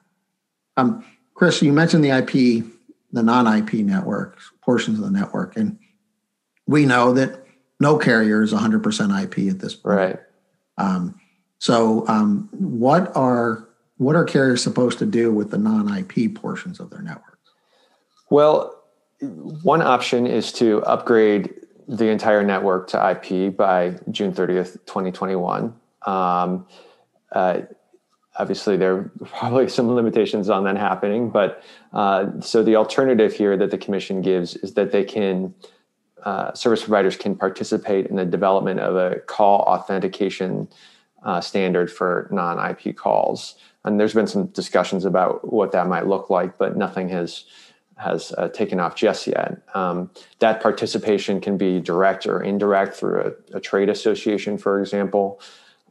Um, 0.78 1.04
Chris, 1.34 1.62
you 1.62 1.74
mentioned 1.74 2.04
the 2.04 2.10
IP, 2.10 2.66
the 3.12 3.24
non-IP 3.24 3.74
networks, 3.74 4.52
portions 4.62 5.00
of 5.00 5.06
the 5.06 5.12
network, 5.12 5.58
and 5.58 5.80
we 6.68 6.86
know 6.86 7.14
that 7.14 7.46
no 7.80 7.98
carrier 7.98 8.42
is 8.42 8.54
100% 8.54 9.24
IP 9.24 9.52
at 9.52 9.60
this 9.60 9.76
point. 9.76 9.98
Right. 9.98 10.20
Um, 10.78 11.20
so, 11.60 12.08
um, 12.08 12.50
what 12.52 13.16
are 13.16 13.68
what 13.98 14.16
are 14.16 14.24
carriers 14.24 14.64
supposed 14.64 14.98
to 15.00 15.06
do 15.06 15.30
with 15.34 15.52
the 15.52 15.58
non-IP 15.58 16.34
portions 16.34 16.80
of 16.80 16.90
their 16.90 17.02
networks? 17.02 17.52
Well, 18.30 18.82
one 19.20 19.82
option 19.82 20.26
is 20.26 20.54
to 20.54 20.82
upgrade 20.84 21.54
the 21.90 22.08
entire 22.08 22.42
network 22.42 22.88
to 22.90 23.12
IP 23.12 23.56
by 23.58 24.00
June 24.10 24.32
30th, 24.32 24.74
2021. 24.86 25.74
Um, 26.06 26.66
uh, 27.34 27.62
obviously, 28.38 28.78
there 28.78 28.96
are 28.96 29.12
probably 29.26 29.68
some 29.68 29.94
limitations 29.94 30.50
on 30.50 30.64
that 30.64 30.78
happening, 30.78 31.30
but 31.30 31.62
uh, 31.92 32.28
so 32.40 32.64
the 32.64 32.78
alternative 32.78 33.34
here 33.34 33.58
that 33.58 33.70
the 33.70 33.78
commission 33.78 34.22
gives 34.22 34.56
is 34.58 34.76
that 34.76 34.94
they 34.94 35.04
can 35.04 35.54
uh, 36.24 36.54
service 36.54 36.82
providers 36.82 37.16
can 37.16 37.36
participate 37.36 38.08
in 38.08 38.16
the 38.16 38.26
development 38.26 38.80
of 38.80 38.96
a 38.96 39.20
call 39.22 39.62
authentication 39.62 40.68
uh, 41.24 41.42
standard 41.42 41.92
for 41.92 42.28
non-IP 42.32 42.96
calls. 42.96 43.56
And 43.84 44.00
there's 44.00 44.14
been 44.14 44.28
some 44.28 44.48
discussions 44.48 45.06
about 45.06 45.52
what 45.52 45.72
that 45.72 45.88
might 45.88 46.08
look 46.08 46.30
like, 46.30 46.58
but 46.58 46.78
nothing 46.78 47.10
has 47.10 47.46
has 47.98 48.32
uh, 48.38 48.48
taken 48.48 48.80
off 48.80 48.96
just 48.96 49.28
yet. 49.28 49.62
Um, 49.74 50.10
that 50.40 50.62
participation 50.62 51.42
can 51.42 51.58
be 51.58 51.82
direct 51.82 52.26
or 52.26 52.42
indirect 52.42 52.96
through 52.96 53.36
a, 53.54 53.58
a 53.58 53.60
trade 53.60 53.90
association, 53.90 54.58
for 54.58 54.80
example. 54.80 55.42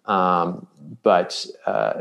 Um, 0.07 0.67
but 1.03 1.45
uh, 1.67 2.01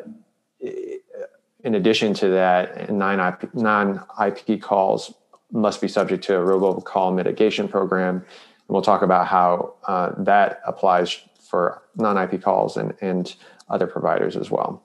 in 0.62 1.76
addition 1.76 2.14
to 2.16 2.30
that, 2.30 2.90
non 2.90 4.04
IP 4.26 4.62
calls 4.62 5.14
must 5.52 5.82
be 5.82 5.88
subject 5.88 6.24
to 6.26 6.36
a 6.36 6.40
robocall 6.40 7.14
mitigation 7.16 7.68
program. 7.68 8.16
And 8.18 8.26
we'll 8.68 8.82
talk 8.82 9.02
about 9.02 9.28
how 9.28 9.76
uh, 9.88 10.12
that 10.18 10.62
applies 10.66 11.22
for 11.50 11.82
non-IP 11.96 12.42
calls 12.42 12.78
and, 12.78 12.94
and 13.02 13.34
other 13.70 13.88
providers 13.88 14.36
as 14.36 14.52
well. 14.52 14.84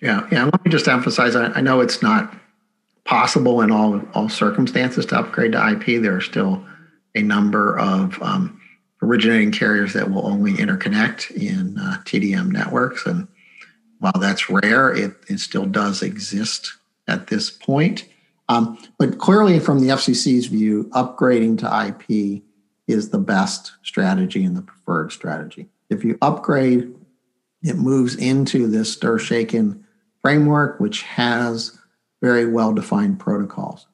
Yeah, 0.00 0.26
yeah. 0.32 0.44
Let 0.44 0.64
me 0.64 0.70
just 0.70 0.88
emphasize. 0.88 1.36
I, 1.36 1.46
I 1.52 1.60
know 1.60 1.80
it's 1.80 2.02
not 2.02 2.34
possible 3.04 3.60
in 3.60 3.70
all 3.70 4.00
all 4.14 4.28
circumstances 4.28 5.04
to 5.06 5.18
upgrade 5.18 5.52
to 5.52 5.68
IP. 5.72 6.00
There 6.00 6.16
are 6.16 6.22
still 6.22 6.64
a 7.14 7.22
number 7.22 7.78
of 7.78 8.20
um, 8.22 8.60
originating 9.02 9.52
carriers 9.52 9.92
that 9.92 10.10
will 10.10 10.26
only 10.26 10.54
interconnect 10.54 11.30
in 11.32 11.76
uh, 11.78 11.98
TDM 12.04 12.50
networks, 12.50 13.04
and 13.04 13.28
while 13.98 14.18
that's 14.18 14.48
rare, 14.48 14.90
it, 14.92 15.14
it 15.28 15.38
still 15.40 15.66
does 15.66 16.02
exist 16.02 16.72
at 17.06 17.26
this 17.26 17.50
point. 17.50 18.06
Um, 18.50 18.76
but 18.98 19.18
clearly, 19.18 19.60
from 19.60 19.78
the 19.78 19.90
FCC's 19.90 20.46
view, 20.46 20.90
upgrading 20.92 21.58
to 21.58 21.86
IP 21.86 22.42
is 22.88 23.10
the 23.10 23.18
best 23.18 23.74
strategy 23.84 24.44
and 24.44 24.56
the 24.56 24.62
preferred 24.62 25.12
strategy. 25.12 25.68
If 25.88 26.02
you 26.02 26.18
upgrade, 26.20 26.92
it 27.62 27.76
moves 27.76 28.16
into 28.16 28.66
this 28.66 28.92
STIR/SHAKEN 28.92 29.84
framework, 30.20 30.80
which 30.80 31.02
has 31.02 31.78
very 32.20 32.44
well 32.44 32.72
defined 32.72 33.20
protocols. 33.20 33.86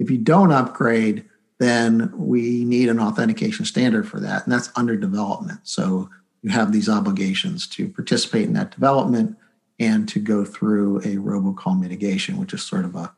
If 0.00 0.10
you 0.10 0.18
don't 0.18 0.50
upgrade, 0.50 1.24
then 1.60 2.10
we 2.12 2.64
need 2.64 2.88
an 2.88 2.98
authentication 2.98 3.64
standard 3.64 4.08
for 4.08 4.18
that, 4.18 4.42
and 4.42 4.52
that's 4.52 4.72
under 4.74 4.96
development. 4.96 5.60
So 5.62 6.10
you 6.42 6.50
have 6.50 6.72
these 6.72 6.88
obligations 6.88 7.68
to 7.68 7.88
participate 7.88 8.46
in 8.46 8.54
that 8.54 8.72
development 8.72 9.36
and 9.78 10.08
to 10.08 10.18
go 10.18 10.44
through 10.44 10.98
a 10.98 11.14
robocall 11.16 11.78
mitigation, 11.78 12.38
which 12.38 12.52
is 12.52 12.62
sort 12.62 12.84
of 12.84 12.96
a 12.96 13.14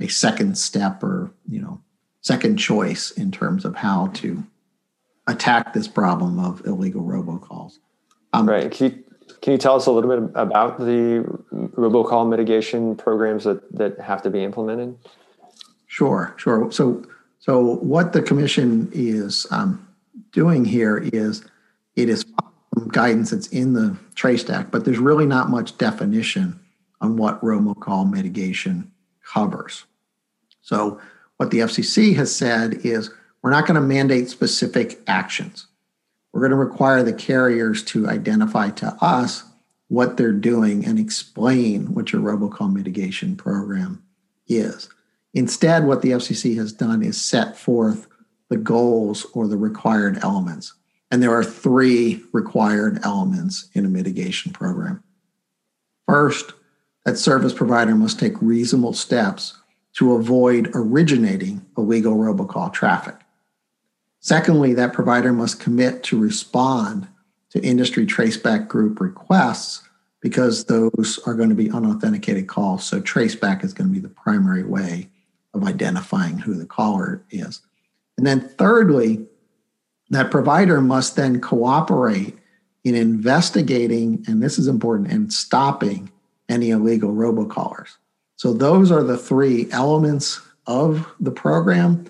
a 0.00 0.08
second 0.08 0.56
step 0.56 1.02
or 1.02 1.30
you 1.48 1.60
know 1.60 1.80
second 2.20 2.56
choice 2.56 3.10
in 3.12 3.30
terms 3.30 3.64
of 3.64 3.76
how 3.76 4.08
to 4.08 4.44
attack 5.26 5.72
this 5.72 5.88
problem 5.88 6.38
of 6.38 6.64
illegal 6.66 7.02
robocalls. 7.02 7.78
Um, 8.32 8.48
right. 8.48 8.70
Can 8.70 8.90
you, 8.90 9.04
can 9.40 9.52
you 9.52 9.58
tell 9.58 9.76
us 9.76 9.86
a 9.86 9.92
little 9.92 10.10
bit 10.10 10.30
about 10.34 10.78
the 10.78 11.24
robocall 11.52 12.28
mitigation 12.28 12.96
programs 12.96 13.44
that, 13.44 13.72
that 13.72 13.98
have 14.00 14.22
to 14.22 14.30
be 14.30 14.44
implemented? 14.44 14.96
Sure, 15.86 16.34
sure. 16.36 16.70
So, 16.70 17.04
so 17.38 17.76
what 17.76 18.12
the 18.12 18.22
commission 18.22 18.90
is 18.92 19.46
um, 19.50 19.86
doing 20.32 20.64
here 20.64 20.98
is 21.12 21.44
it 21.96 22.08
is 22.08 22.24
guidance 22.88 23.30
that's 23.30 23.48
in 23.48 23.72
the 23.72 23.96
Traced 24.14 24.50
Act, 24.50 24.70
but 24.70 24.84
there's 24.84 24.98
really 24.98 25.26
not 25.26 25.48
much 25.48 25.76
definition 25.78 26.60
on 27.00 27.16
what 27.16 27.40
robocall 27.40 28.10
mitigation 28.10 28.90
covers. 29.24 29.84
So, 30.62 31.00
what 31.36 31.50
the 31.50 31.60
FCC 31.60 32.14
has 32.16 32.34
said 32.34 32.84
is 32.84 33.10
we're 33.42 33.50
not 33.50 33.66
going 33.66 33.80
to 33.80 33.86
mandate 33.86 34.28
specific 34.28 35.00
actions. 35.06 35.66
We're 36.32 36.40
going 36.40 36.50
to 36.50 36.56
require 36.56 37.02
the 37.02 37.12
carriers 37.12 37.82
to 37.84 38.08
identify 38.08 38.70
to 38.70 38.96
us 39.00 39.44
what 39.88 40.16
they're 40.16 40.32
doing 40.32 40.84
and 40.84 40.98
explain 40.98 41.94
what 41.94 42.12
your 42.12 42.22
robocall 42.22 42.72
mitigation 42.72 43.36
program 43.36 44.02
is. 44.46 44.88
Instead, 45.34 45.86
what 45.86 46.02
the 46.02 46.10
FCC 46.10 46.56
has 46.56 46.72
done 46.72 47.02
is 47.02 47.20
set 47.20 47.56
forth 47.56 48.06
the 48.48 48.56
goals 48.56 49.26
or 49.32 49.48
the 49.48 49.56
required 49.56 50.18
elements. 50.22 50.74
And 51.10 51.22
there 51.22 51.34
are 51.34 51.44
three 51.44 52.22
required 52.32 53.00
elements 53.02 53.68
in 53.74 53.84
a 53.84 53.88
mitigation 53.88 54.52
program. 54.52 55.02
First, 56.06 56.52
that 57.04 57.16
service 57.16 57.52
provider 57.52 57.94
must 57.94 58.18
take 58.18 58.40
reasonable 58.40 58.92
steps 58.92 59.56
to 59.94 60.14
avoid 60.14 60.70
originating 60.74 61.64
illegal 61.76 62.14
robocall 62.14 62.72
traffic. 62.72 63.16
Secondly, 64.20 64.74
that 64.74 64.92
provider 64.92 65.32
must 65.32 65.60
commit 65.60 66.02
to 66.04 66.18
respond 66.18 67.08
to 67.50 67.64
industry 67.64 68.06
traceback 68.06 68.68
group 68.68 69.00
requests 69.00 69.82
because 70.20 70.66
those 70.66 71.18
are 71.26 71.34
going 71.34 71.48
to 71.48 71.54
be 71.54 71.70
unauthenticated 71.70 72.46
calls. 72.46 72.84
So, 72.84 73.00
traceback 73.00 73.64
is 73.64 73.72
going 73.72 73.88
to 73.88 73.94
be 73.94 74.00
the 74.00 74.08
primary 74.08 74.62
way 74.62 75.08
of 75.54 75.64
identifying 75.64 76.38
who 76.38 76.54
the 76.54 76.66
caller 76.66 77.24
is. 77.30 77.60
And 78.18 78.26
then, 78.26 78.40
thirdly, 78.40 79.26
that 80.10 80.30
provider 80.30 80.80
must 80.80 81.16
then 81.16 81.40
cooperate 81.40 82.36
in 82.84 82.94
investigating, 82.94 84.24
and 84.26 84.42
this 84.42 84.58
is 84.58 84.66
important, 84.66 85.10
and 85.10 85.32
stopping 85.32 86.10
any 86.48 86.70
illegal 86.70 87.12
robocallers. 87.12 87.96
So 88.40 88.54
those 88.54 88.90
are 88.90 89.02
the 89.02 89.18
three 89.18 89.70
elements 89.70 90.40
of 90.66 91.06
the 91.20 91.30
program. 91.30 92.06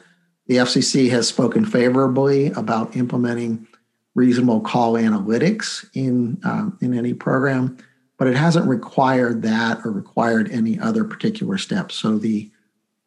The 0.46 0.58
FCC 0.58 1.10
has 1.10 1.26
spoken 1.26 1.64
favorably 1.64 2.52
about 2.52 2.96
implementing 2.96 3.66
reasonable 4.14 4.60
call 4.60 4.92
analytics 4.92 5.84
in 5.92 6.40
um, 6.44 6.78
in 6.80 6.96
any 6.96 7.14
program, 7.14 7.78
but 8.16 8.28
it 8.28 8.36
hasn't 8.36 8.68
required 8.68 9.42
that 9.42 9.84
or 9.84 9.90
required 9.90 10.48
any 10.52 10.78
other 10.78 11.02
particular 11.02 11.58
steps. 11.58 11.96
So 11.96 12.16
the 12.16 12.48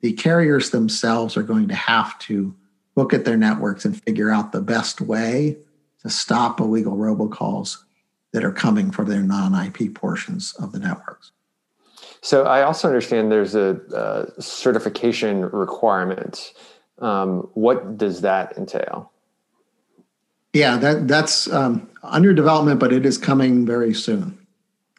the 0.01 0.11
carriers 0.11 0.71
themselves 0.71 1.37
are 1.37 1.43
going 1.43 1.69
to 1.69 1.75
have 1.75 2.19
to 2.27 2.53
look 2.97 3.13
at 3.13 3.23
their 3.23 3.37
networks 3.37 3.85
and 3.85 4.03
figure 4.03 4.31
out 4.31 4.51
the 4.51 4.59
best 4.59 4.99
way 4.99 5.55
to 6.01 6.09
stop 6.09 6.59
illegal 6.59 6.97
robocalls 6.97 7.77
that 8.33 8.43
are 8.43 8.51
coming 8.51 8.91
from 8.91 9.07
their 9.07 9.23
non-IP 9.23 9.95
portions 9.95 10.53
of 10.59 10.73
the 10.73 10.79
networks. 10.79 11.31
So 12.23 12.43
I 12.45 12.61
also 12.63 12.87
understand 12.87 13.29
there's 13.29 13.53
a, 13.53 14.31
certification 14.39 15.41
requirement. 15.41 16.53
Um, 16.99 17.49
what 17.53 17.97
does 17.97 18.21
that 18.21 18.57
entail? 18.57 19.11
Yeah, 20.53 20.77
that 20.77 21.07
that's 21.07 21.51
um, 21.51 21.89
under 22.01 22.33
development, 22.33 22.79
but 22.79 22.93
it 22.93 23.05
is 23.05 23.17
coming 23.17 23.65
very 23.65 23.93
soon. 23.93 24.37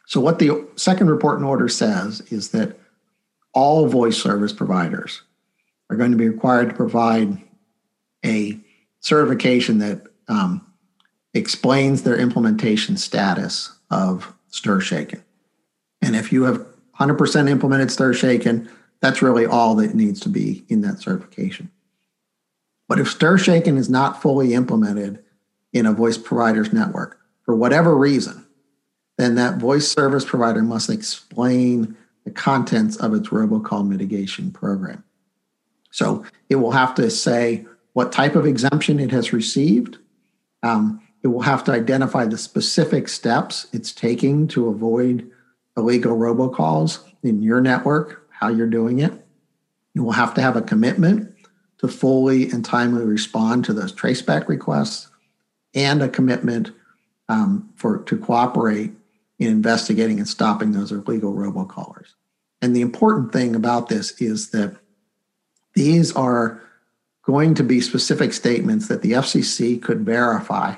So 0.07 0.21
what 0.21 0.39
the 0.39 0.69
second 0.77 1.09
report 1.09 1.39
and 1.39 1.47
order 1.47 1.69
says 1.69 2.21
is 2.31 2.51
that 2.51 2.79
all 3.55 3.89
voice 3.89 4.21
service 4.21 4.53
providers 4.53 5.23
are 5.89 5.97
going 5.97 6.11
to 6.11 6.19
be 6.19 6.29
required 6.29 6.69
to 6.71 6.75
provide 6.75 7.39
a 8.23 8.61
certification 9.01 9.79
that 9.79 10.03
um, 10.29 10.67
explains 11.33 12.03
their 12.03 12.19
implementation 12.19 12.99
status 12.99 13.73
of 13.91 14.35
stir 14.49 14.81
shaken. 14.81 15.25
And 16.03 16.15
if 16.15 16.31
you 16.31 16.43
have 16.43 16.67
100% 16.99 17.49
implemented 17.49 17.91
STIR/SHAKEN, 17.91 18.69
that's 19.01 19.23
really 19.23 19.47
all 19.47 19.75
that 19.77 19.95
needs 19.95 20.21
to 20.21 20.29
be 20.29 20.65
in 20.69 20.81
that 20.83 21.01
certification. 21.01 21.71
But 22.89 23.01
if 23.01 23.11
STIR/SHAKEN 23.11 23.77
is 23.77 23.91
not 23.91 24.23
fully 24.23 24.55
implemented 24.55 25.23
in 25.73 25.87
a 25.87 25.93
voice 25.93 26.19
provider's 26.19 26.73
network 26.73 27.19
for 27.43 27.55
whatever 27.55 27.97
reason, 27.97 28.47
then 29.19 29.35
that 29.37 29.59
voice 29.59 29.89
service 29.89 30.25
provider 30.25 30.63
must 30.63 30.91
explain 30.91 31.97
the 32.25 32.31
contents 32.31 32.97
of 32.97 33.15
its 33.15 33.29
robocall 33.29 33.87
mitigation 33.87 34.51
program. 34.51 35.05
So 35.91 36.25
it 36.49 36.57
will 36.57 36.73
have 36.73 36.95
to 36.97 37.11
say 37.11 37.67
what 37.93 38.13
type 38.13 38.35
of 38.35 38.47
exemption 38.47 38.99
it 38.99 39.11
has 39.13 39.33
received. 39.33 39.99
Um, 40.63 41.01
it 41.23 41.29
will 41.29 41.43
have 41.43 41.65
to 41.65 41.73
identify 41.73 42.25
the 42.27 42.39
specific 42.39 43.09
steps 43.09 43.67
it's 43.73 43.93
taking 43.93 44.49
to 44.49 44.69
avoid 44.69 45.31
illegal 45.77 46.17
robocalls 46.17 47.05
in 47.23 47.43
your 47.43 47.61
network, 47.61 48.29
how 48.31 48.49
you're 48.49 48.67
doing 48.67 49.01
it. 49.01 49.13
You 49.95 50.03
will 50.03 50.13
have 50.13 50.35
to 50.35 50.43
have 50.43 50.57
a 50.57 50.63
commitment 50.63 51.35
to 51.79 51.89
fully 51.89 52.51
and 52.51 52.65
timely 52.65 53.05
respond 53.05 53.65
to 53.65 53.73
those 53.73 53.93
traceback 53.93 54.49
requests 54.49 55.09
and 55.75 56.03
a 56.03 56.09
commitment 56.09 56.71
um, 57.29 57.71
for 57.75 57.99
to 57.99 58.17
cooperate 58.17 58.93
in 59.39 59.49
investigating 59.49 60.19
and 60.19 60.29
stopping 60.29 60.73
those 60.73 60.93
illegal 60.93 61.33
robocallers. 61.33 62.15
And 62.63 62.75
the 62.75 62.81
important 62.81 63.33
thing 63.33 63.55
about 63.55 63.89
this 63.89 64.21
is 64.21 64.51
that 64.51 64.77
these 65.75 66.15
are 66.15 66.63
going 67.25 67.55
to 67.55 67.65
be 67.65 67.81
specific 67.81 68.33
statements 68.33 68.89
that 68.89 69.03
the 69.03 69.13
FCC 69.13 69.81
could 69.81 70.05
verify 70.05 70.77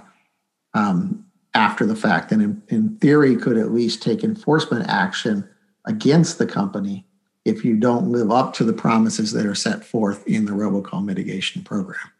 um, 0.74 1.25
after 1.56 1.86
the 1.86 1.96
fact, 1.96 2.30
and 2.30 2.42
in, 2.42 2.62
in 2.68 2.96
theory, 2.98 3.34
could 3.34 3.56
at 3.56 3.72
least 3.72 4.02
take 4.02 4.22
enforcement 4.22 4.86
action 4.88 5.48
against 5.86 6.38
the 6.38 6.46
company 6.46 7.06
if 7.46 7.64
you 7.64 7.76
don't 7.76 8.10
live 8.10 8.30
up 8.30 8.52
to 8.54 8.64
the 8.64 8.72
promises 8.72 9.32
that 9.32 9.46
are 9.46 9.54
set 9.54 9.84
forth 9.84 10.26
in 10.26 10.44
the 10.44 10.52
robocall 10.52 11.02
mitigation 11.02 11.62
program. 11.62 12.10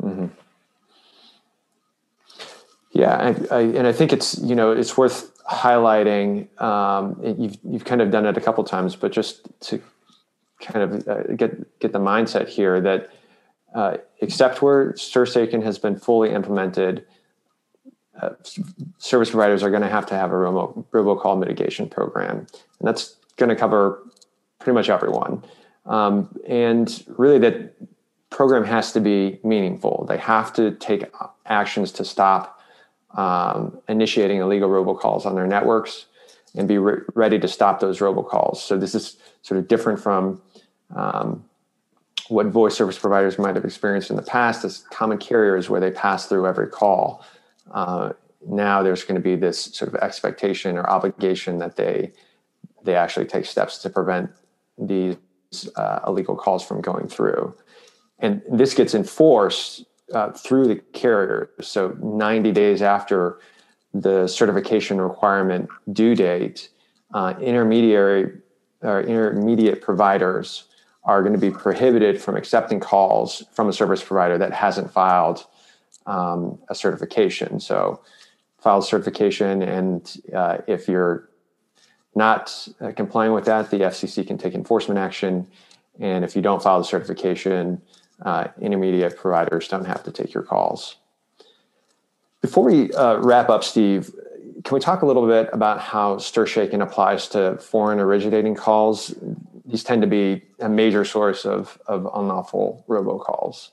Mm-hmm. 0.00 0.26
Yeah, 2.92 3.34
I, 3.50 3.56
I, 3.56 3.60
and 3.60 3.86
I 3.86 3.92
think 3.92 4.12
it's 4.12 4.38
you 4.38 4.54
know 4.54 4.70
it's 4.70 4.96
worth 4.96 5.36
highlighting. 5.44 6.48
Um, 6.62 7.20
you've 7.22 7.58
you've 7.64 7.84
kind 7.84 8.00
of 8.00 8.10
done 8.10 8.24
it 8.24 8.36
a 8.36 8.40
couple 8.40 8.62
times, 8.64 8.96
but 8.96 9.12
just 9.12 9.46
to 9.62 9.82
kind 10.60 10.82
of 10.82 11.08
uh, 11.08 11.22
get 11.34 11.78
get 11.80 11.92
the 11.92 11.98
mindset 11.98 12.48
here 12.48 12.80
that 12.80 13.10
uh, 13.74 13.96
except 14.20 14.62
where 14.62 14.94
STIR/SHAKEN 14.96 15.62
has 15.62 15.78
been 15.78 15.96
fully 15.98 16.30
implemented, 16.30 17.04
service 18.98 19.30
providers 19.30 19.62
are 19.62 19.70
going 19.70 19.82
to 19.82 19.88
have 19.88 20.06
to 20.06 20.14
have 20.14 20.30
a 20.30 20.36
robo, 20.36 20.86
robocall 20.92 21.38
mitigation 21.38 21.88
program, 21.88 22.38
and 22.78 22.88
that's 22.88 23.16
going 23.36 23.48
to 23.48 23.56
cover 23.56 24.02
pretty 24.58 24.74
much 24.74 24.88
everyone. 24.88 25.42
Um, 25.86 26.34
and 26.46 27.04
really, 27.08 27.38
that 27.40 27.74
program 28.30 28.64
has 28.64 28.92
to 28.92 29.00
be 29.00 29.38
meaningful. 29.44 30.06
They 30.08 30.18
have 30.18 30.52
to 30.54 30.72
take 30.72 31.04
actions 31.46 31.92
to 31.92 32.04
stop 32.04 32.60
um, 33.14 33.78
initiating 33.88 34.38
illegal 34.38 34.68
robocalls 34.68 35.26
on 35.26 35.34
their 35.34 35.46
networks 35.46 36.06
and 36.56 36.66
be 36.66 36.78
re- 36.78 37.02
ready 37.14 37.38
to 37.38 37.48
stop 37.48 37.80
those 37.80 37.98
robocalls. 37.98 38.56
So 38.56 38.76
this 38.76 38.94
is 38.94 39.16
sort 39.42 39.58
of 39.58 39.68
different 39.68 40.00
from 40.00 40.40
um, 40.94 41.44
what 42.28 42.46
voice 42.46 42.76
service 42.76 42.98
providers 42.98 43.38
might 43.38 43.54
have 43.54 43.64
experienced 43.64 44.10
in 44.10 44.16
the 44.16 44.22
past 44.22 44.64
as 44.64 44.78
common 44.90 45.18
carriers 45.18 45.68
where 45.68 45.80
they 45.80 45.90
pass 45.90 46.26
through 46.26 46.46
every 46.46 46.68
call. 46.68 47.24
Uh, 47.72 48.12
now 48.46 48.82
there's 48.82 49.04
going 49.04 49.14
to 49.14 49.20
be 49.20 49.36
this 49.36 49.64
sort 49.64 49.92
of 49.92 50.00
expectation 50.00 50.76
or 50.76 50.88
obligation 50.88 51.58
that 51.58 51.76
they 51.76 52.12
they 52.82 52.94
actually 52.94 53.24
take 53.24 53.46
steps 53.46 53.78
to 53.78 53.88
prevent 53.88 54.30
these 54.76 55.16
uh, 55.76 56.00
illegal 56.06 56.36
calls 56.36 56.64
from 56.66 56.82
going 56.82 57.08
through, 57.08 57.54
and 58.18 58.42
this 58.50 58.74
gets 58.74 58.94
enforced 58.94 59.84
uh, 60.12 60.30
through 60.32 60.66
the 60.66 60.76
carrier. 60.92 61.50
So 61.60 61.96
90 62.02 62.52
days 62.52 62.82
after 62.82 63.40
the 63.94 64.26
certification 64.26 65.00
requirement 65.00 65.70
due 65.92 66.14
date, 66.14 66.68
uh, 67.14 67.34
intermediary 67.40 68.38
or 68.82 69.00
intermediate 69.00 69.80
providers 69.80 70.64
are 71.04 71.22
going 71.22 71.32
to 71.32 71.38
be 71.38 71.50
prohibited 71.50 72.20
from 72.20 72.36
accepting 72.36 72.80
calls 72.80 73.42
from 73.52 73.68
a 73.68 73.72
service 73.72 74.02
provider 74.02 74.38
that 74.38 74.52
hasn't 74.52 74.90
filed 74.90 75.46
um, 76.06 76.58
a 76.68 76.74
certification. 76.74 77.60
So, 77.60 78.00
filed 78.58 78.86
certification, 78.86 79.60
and 79.60 80.16
uh, 80.34 80.58
if 80.66 80.88
you're 80.88 81.28
not 82.14 82.68
uh, 82.80 82.92
complying 82.92 83.32
with 83.32 83.44
that, 83.44 83.70
the 83.70 83.78
FCC 83.80 84.26
can 84.26 84.38
take 84.38 84.54
enforcement 84.54 84.98
action. 84.98 85.46
And 86.00 86.24
if 86.24 86.34
you 86.34 86.42
don't 86.42 86.62
file 86.62 86.78
the 86.78 86.84
certification, 86.84 87.82
uh, 88.22 88.48
intermediate 88.60 89.16
providers 89.16 89.68
don't 89.68 89.84
have 89.84 90.02
to 90.04 90.12
take 90.12 90.32
your 90.32 90.42
calls. 90.42 90.96
Before 92.40 92.64
we 92.64 92.92
uh, 92.92 93.16
wrap 93.18 93.48
up, 93.48 93.64
Steve, 93.64 94.12
can 94.64 94.74
we 94.74 94.80
talk 94.80 95.02
a 95.02 95.06
little 95.06 95.26
bit 95.26 95.48
about 95.52 95.80
how 95.80 96.18
STIR/SHAKEN 96.18 96.80
applies 96.80 97.28
to 97.28 97.56
foreign 97.58 97.98
originating 97.98 98.54
calls? 98.54 99.14
These 99.64 99.84
tend 99.84 100.02
to 100.02 100.08
be 100.08 100.42
a 100.60 100.68
major 100.68 101.04
source 101.04 101.44
of, 101.44 101.78
of 101.86 102.08
unlawful 102.14 102.84
robocalls. 102.88 103.70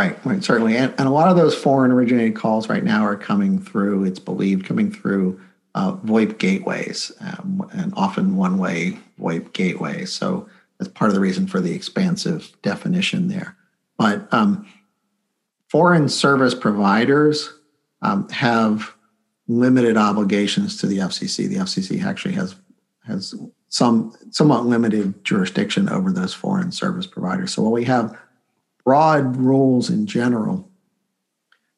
Right, 0.00 0.16
right, 0.24 0.42
certainly. 0.42 0.78
And, 0.78 0.94
and 0.96 1.06
a 1.06 1.10
lot 1.10 1.28
of 1.28 1.36
those 1.36 1.54
foreign 1.54 1.92
originated 1.92 2.34
calls 2.34 2.70
right 2.70 2.82
now 2.82 3.04
are 3.04 3.16
coming 3.16 3.58
through, 3.60 4.04
it's 4.04 4.18
believed, 4.18 4.64
coming 4.64 4.90
through 4.90 5.38
uh, 5.74 5.96
VoIP 5.96 6.38
gateways 6.38 7.12
um, 7.20 7.68
and 7.74 7.92
often 7.98 8.34
one 8.34 8.56
way 8.56 8.98
VoIP 9.20 9.52
gateways. 9.52 10.10
So 10.10 10.48
that's 10.78 10.90
part 10.90 11.10
of 11.10 11.14
the 11.14 11.20
reason 11.20 11.46
for 11.46 11.60
the 11.60 11.74
expansive 11.74 12.50
definition 12.62 13.28
there. 13.28 13.58
But 13.98 14.26
um, 14.32 14.66
foreign 15.68 16.08
service 16.08 16.54
providers 16.54 17.52
um, 18.00 18.26
have 18.30 18.94
limited 19.48 19.98
obligations 19.98 20.78
to 20.78 20.86
the 20.86 20.96
FCC. 20.96 21.46
The 21.46 21.56
FCC 21.56 22.02
actually 22.02 22.36
has 22.36 22.54
has 23.06 23.34
some 23.68 24.14
somewhat 24.30 24.64
limited 24.64 25.22
jurisdiction 25.26 25.90
over 25.90 26.10
those 26.10 26.32
foreign 26.32 26.72
service 26.72 27.06
providers. 27.06 27.52
So 27.52 27.64
while 27.64 27.72
we 27.72 27.84
have 27.84 28.16
broad 28.84 29.36
rules 29.36 29.90
in 29.90 30.06
general, 30.06 30.68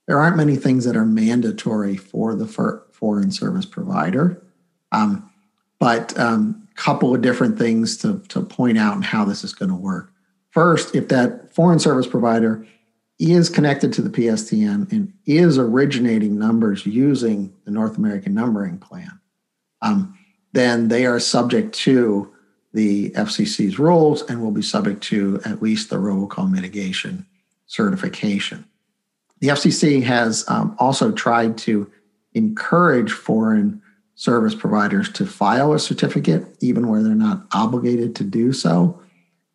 there 0.06 0.18
aren't 0.18 0.36
many 0.36 0.56
things 0.56 0.84
that 0.84 0.96
are 0.96 1.04
mandatory 1.04 1.96
for 1.96 2.34
the 2.34 2.46
foreign 2.92 3.30
service 3.30 3.66
provider. 3.66 4.42
Um, 4.90 5.30
but 5.78 6.16
a 6.16 6.26
um, 6.26 6.68
couple 6.74 7.14
of 7.14 7.22
different 7.22 7.58
things 7.58 7.96
to, 7.98 8.20
to 8.28 8.42
point 8.42 8.78
out 8.78 8.94
and 8.94 9.04
how 9.04 9.24
this 9.24 9.44
is 9.44 9.52
going 9.52 9.70
to 9.70 9.76
work. 9.76 10.12
First, 10.50 10.94
if 10.94 11.08
that 11.08 11.54
foreign 11.54 11.78
service 11.78 12.06
provider 12.06 12.66
is 13.18 13.48
connected 13.48 13.92
to 13.94 14.02
the 14.02 14.10
PSTN 14.10 14.90
and 14.92 15.12
is 15.26 15.58
originating 15.58 16.38
numbers 16.38 16.84
using 16.86 17.52
the 17.64 17.70
North 17.70 17.96
American 17.96 18.34
numbering 18.34 18.78
plan, 18.78 19.18
um, 19.80 20.18
then 20.52 20.88
they 20.88 21.06
are 21.06 21.18
subject 21.18 21.74
to 21.74 22.31
the 22.72 23.10
FCC's 23.10 23.78
rules 23.78 24.22
and 24.22 24.42
will 24.42 24.50
be 24.50 24.62
subject 24.62 25.02
to 25.04 25.40
at 25.44 25.62
least 25.62 25.90
the 25.90 25.96
robocall 25.96 26.50
mitigation 26.50 27.26
certification. 27.66 28.64
the 29.40 29.48
FCC 29.48 30.02
has 30.02 30.44
um, 30.48 30.76
also 30.78 31.10
tried 31.10 31.58
to 31.58 31.90
encourage 32.34 33.12
foreign 33.12 33.82
service 34.14 34.54
providers 34.54 35.10
to 35.10 35.26
file 35.26 35.72
a 35.72 35.78
certificate, 35.78 36.44
even 36.60 36.88
where 36.88 37.02
they're 37.02 37.14
not 37.14 37.46
obligated 37.52 38.14
to 38.16 38.24
do 38.24 38.52
so. 38.52 39.00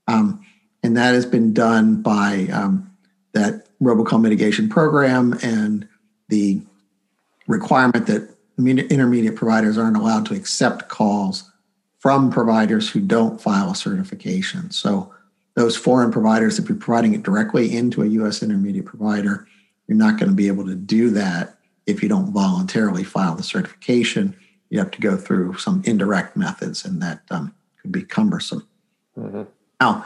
Um, 0.07 0.43
and 0.83 0.97
that 0.97 1.13
has 1.13 1.25
been 1.25 1.53
done 1.53 2.01
by 2.01 2.47
um, 2.51 2.91
that 3.33 3.67
robocall 3.79 4.21
mitigation 4.21 4.67
program 4.67 5.37
and 5.41 5.87
the 6.29 6.61
requirement 7.47 8.07
that 8.07 8.29
intermediate 8.57 9.35
providers 9.35 9.77
aren't 9.77 9.97
allowed 9.97 10.25
to 10.25 10.33
accept 10.33 10.89
calls 10.89 11.49
from 11.99 12.31
providers 12.31 12.89
who 12.89 12.99
don't 12.99 13.41
file 13.41 13.71
a 13.71 13.75
certification. 13.75 14.71
So 14.71 15.13
those 15.55 15.75
foreign 15.75 16.11
providers, 16.11 16.59
if 16.59 16.69
you're 16.69 16.77
providing 16.77 17.13
it 17.13 17.23
directly 17.23 17.75
into 17.75 18.03
a 18.03 18.07
U.S. 18.07 18.43
intermediate 18.43 18.85
provider, 18.85 19.47
you're 19.87 19.97
not 19.97 20.19
going 20.19 20.29
to 20.29 20.35
be 20.35 20.47
able 20.47 20.65
to 20.65 20.75
do 20.75 21.09
that 21.11 21.57
if 21.87 22.03
you 22.03 22.09
don't 22.09 22.31
voluntarily 22.31 23.03
file 23.03 23.35
the 23.35 23.43
certification. 23.43 24.35
You 24.69 24.79
have 24.79 24.91
to 24.91 25.01
go 25.01 25.17
through 25.17 25.57
some 25.57 25.81
indirect 25.85 26.35
methods, 26.37 26.85
and 26.85 27.01
that 27.01 27.21
um, 27.31 27.55
could 27.81 27.91
be 27.91 28.03
cumbersome. 28.03 28.67
Mm-hmm. 29.17 29.43
Now, 29.79 30.05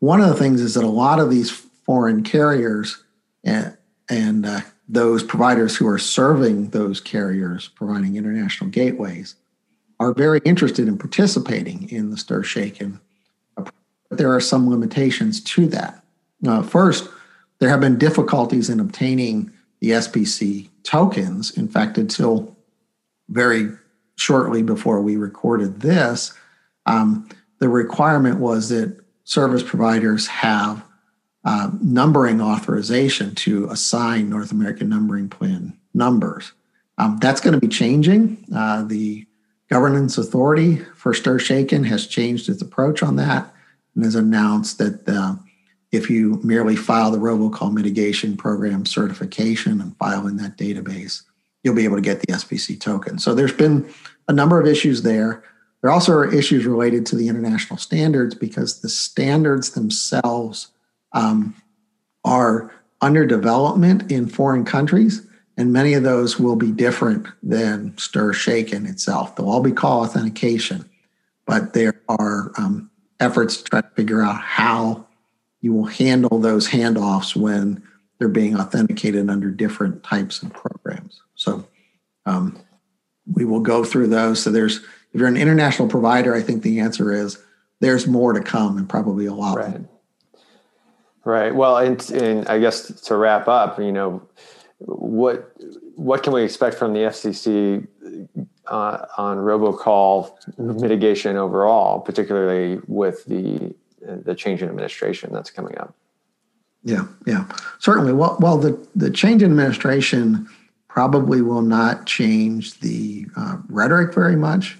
one 0.00 0.20
of 0.20 0.28
the 0.28 0.34
things 0.34 0.60
is 0.60 0.74
that 0.74 0.84
a 0.84 0.88
lot 0.88 1.20
of 1.20 1.30
these 1.30 1.50
foreign 1.50 2.22
carriers 2.22 3.02
and, 3.44 3.76
and 4.08 4.44
uh, 4.44 4.60
those 4.88 5.22
providers 5.22 5.76
who 5.76 5.86
are 5.86 5.98
serving 5.98 6.70
those 6.70 7.00
carriers, 7.00 7.68
providing 7.68 8.16
international 8.16 8.68
gateways, 8.70 9.36
are 10.00 10.14
very 10.14 10.40
interested 10.44 10.88
in 10.88 10.98
participating 10.98 11.88
in 11.90 12.10
the 12.10 12.16
stir 12.16 12.42
shaken. 12.42 12.98
But 13.54 13.72
there 14.10 14.34
are 14.34 14.40
some 14.40 14.68
limitations 14.68 15.40
to 15.44 15.66
that. 15.68 16.02
Uh, 16.44 16.62
first, 16.62 17.08
there 17.58 17.68
have 17.68 17.80
been 17.80 17.98
difficulties 17.98 18.70
in 18.70 18.80
obtaining 18.80 19.52
the 19.80 19.90
SPC 19.90 20.70
tokens. 20.82 21.56
In 21.56 21.68
fact, 21.68 21.98
until 21.98 22.56
very 23.28 23.70
shortly 24.16 24.62
before 24.62 25.02
we 25.02 25.16
recorded 25.16 25.80
this, 25.80 26.32
um, 26.86 27.28
the 27.58 27.68
requirement 27.68 28.40
was 28.40 28.70
that 28.70 28.98
service 29.24 29.62
providers 29.62 30.26
have 30.26 30.82
uh, 31.44 31.70
numbering 31.82 32.40
authorization 32.40 33.34
to 33.34 33.68
assign 33.70 34.30
North 34.30 34.50
American 34.50 34.88
numbering 34.88 35.28
plan 35.28 35.78
numbers. 35.92 36.52
Um, 36.98 37.18
that's 37.20 37.40
going 37.40 37.54
to 37.54 37.60
be 37.60 37.68
changing. 37.68 38.44
Uh, 38.54 38.82
the 38.84 39.26
governance 39.70 40.18
authority 40.18 40.76
for 40.96 41.14
Stir 41.14 41.38
Shaken 41.38 41.84
has 41.84 42.06
changed 42.06 42.48
its 42.48 42.60
approach 42.60 43.02
on 43.02 43.16
that 43.16 43.52
and 43.94 44.04
has 44.04 44.14
announced 44.14 44.78
that 44.78 45.08
uh, 45.08 45.36
if 45.92 46.10
you 46.10 46.40
merely 46.42 46.76
file 46.76 47.10
the 47.10 47.18
robocall 47.18 47.72
mitigation 47.72 48.36
program 48.36 48.84
certification 48.84 49.80
and 49.80 49.96
file 49.96 50.26
in 50.26 50.36
that 50.36 50.56
database, 50.56 51.22
you'll 51.62 51.74
be 51.74 51.84
able 51.84 51.96
to 51.96 52.02
get 52.02 52.20
the 52.20 52.32
SPC 52.32 52.80
token. 52.80 53.18
So 53.18 53.34
there's 53.34 53.52
been 53.52 53.88
a 54.28 54.32
number 54.32 54.60
of 54.60 54.66
issues 54.66 55.02
there. 55.02 55.42
There 55.82 55.90
also 55.90 56.12
are 56.12 56.32
issues 56.32 56.66
related 56.66 57.06
to 57.06 57.16
the 57.16 57.28
international 57.28 57.78
standards 57.78 58.34
because 58.34 58.80
the 58.80 58.88
standards 58.88 59.70
themselves 59.70 60.68
um, 61.12 61.54
are 62.24 62.72
under 63.00 63.24
development 63.24 64.10
in 64.12 64.28
foreign 64.28 64.64
countries, 64.64 65.26
and 65.60 65.74
many 65.74 65.92
of 65.92 66.02
those 66.02 66.40
will 66.40 66.56
be 66.56 66.72
different 66.72 67.26
than 67.42 67.96
Stir 67.98 68.32
Shaken 68.32 68.86
itself. 68.86 69.36
They'll 69.36 69.50
all 69.50 69.60
be 69.60 69.72
call 69.72 70.04
authentication, 70.04 70.88
but 71.44 71.74
there 71.74 72.00
are 72.08 72.50
um, 72.56 72.90
efforts 73.20 73.58
to 73.58 73.64
try 73.64 73.80
to 73.82 73.88
figure 73.88 74.22
out 74.22 74.40
how 74.40 75.06
you 75.60 75.74
will 75.74 75.84
handle 75.84 76.38
those 76.38 76.66
handoffs 76.66 77.36
when 77.36 77.82
they're 78.18 78.28
being 78.28 78.58
authenticated 78.58 79.28
under 79.28 79.50
different 79.50 80.02
types 80.02 80.42
of 80.42 80.50
programs. 80.54 81.20
So 81.34 81.68
um, 82.24 82.58
we 83.30 83.44
will 83.44 83.60
go 83.60 83.84
through 83.84 84.06
those. 84.06 84.42
So 84.42 84.50
there's 84.50 84.78
if 84.78 85.20
you're 85.20 85.28
an 85.28 85.36
international 85.36 85.88
provider, 85.88 86.34
I 86.34 86.40
think 86.40 86.62
the 86.62 86.80
answer 86.80 87.12
is 87.12 87.38
there's 87.80 88.06
more 88.06 88.32
to 88.32 88.40
come 88.40 88.78
and 88.78 88.88
probably 88.88 89.26
a 89.26 89.34
lot. 89.34 89.58
Right. 89.58 89.82
Right. 91.22 91.54
Well, 91.54 91.76
and, 91.76 92.10
and 92.12 92.48
I 92.48 92.58
guess 92.58 92.86
to 93.02 93.14
wrap 93.14 93.46
up, 93.46 93.78
you 93.78 93.92
know, 93.92 94.22
what 94.80 95.52
what 95.96 96.22
can 96.22 96.32
we 96.32 96.42
expect 96.42 96.76
from 96.76 96.92
the 96.92 97.00
FCC 97.00 97.86
uh, 98.66 99.06
on 99.18 99.38
robocall 99.38 100.32
mitigation 100.58 101.36
overall, 101.36 102.00
particularly 102.00 102.80
with 102.86 103.24
the 103.26 103.74
the 104.00 104.34
change 104.34 104.62
in 104.62 104.68
administration 104.68 105.30
that's 105.32 105.50
coming 105.50 105.76
up? 105.78 105.94
Yeah, 106.82 107.06
yeah, 107.26 107.44
certainly. 107.78 108.12
Well, 108.12 108.38
well, 108.40 108.56
the 108.56 108.86
the 108.94 109.10
change 109.10 109.42
in 109.42 109.50
administration 109.50 110.48
probably 110.88 111.42
will 111.42 111.62
not 111.62 112.06
change 112.06 112.80
the 112.80 113.26
uh, 113.36 113.58
rhetoric 113.68 114.14
very 114.14 114.36
much, 114.36 114.78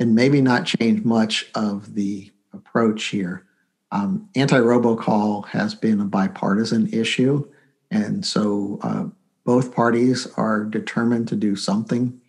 and 0.00 0.14
maybe 0.14 0.40
not 0.40 0.64
change 0.64 1.04
much 1.04 1.46
of 1.54 1.94
the 1.94 2.30
approach 2.52 3.04
here. 3.04 3.44
Um, 3.92 4.28
Anti 4.34 4.58
robocall 4.58 5.46
has 5.48 5.74
been 5.74 6.00
a 6.00 6.04
bipartisan 6.04 6.92
issue. 6.92 7.46
And 7.94 8.26
so 8.26 8.78
uh, 8.82 9.04
both 9.44 9.74
parties 9.74 10.26
are 10.36 10.64
determined 10.64 11.28
to 11.28 11.36
do 11.36 11.54
something 11.56 12.20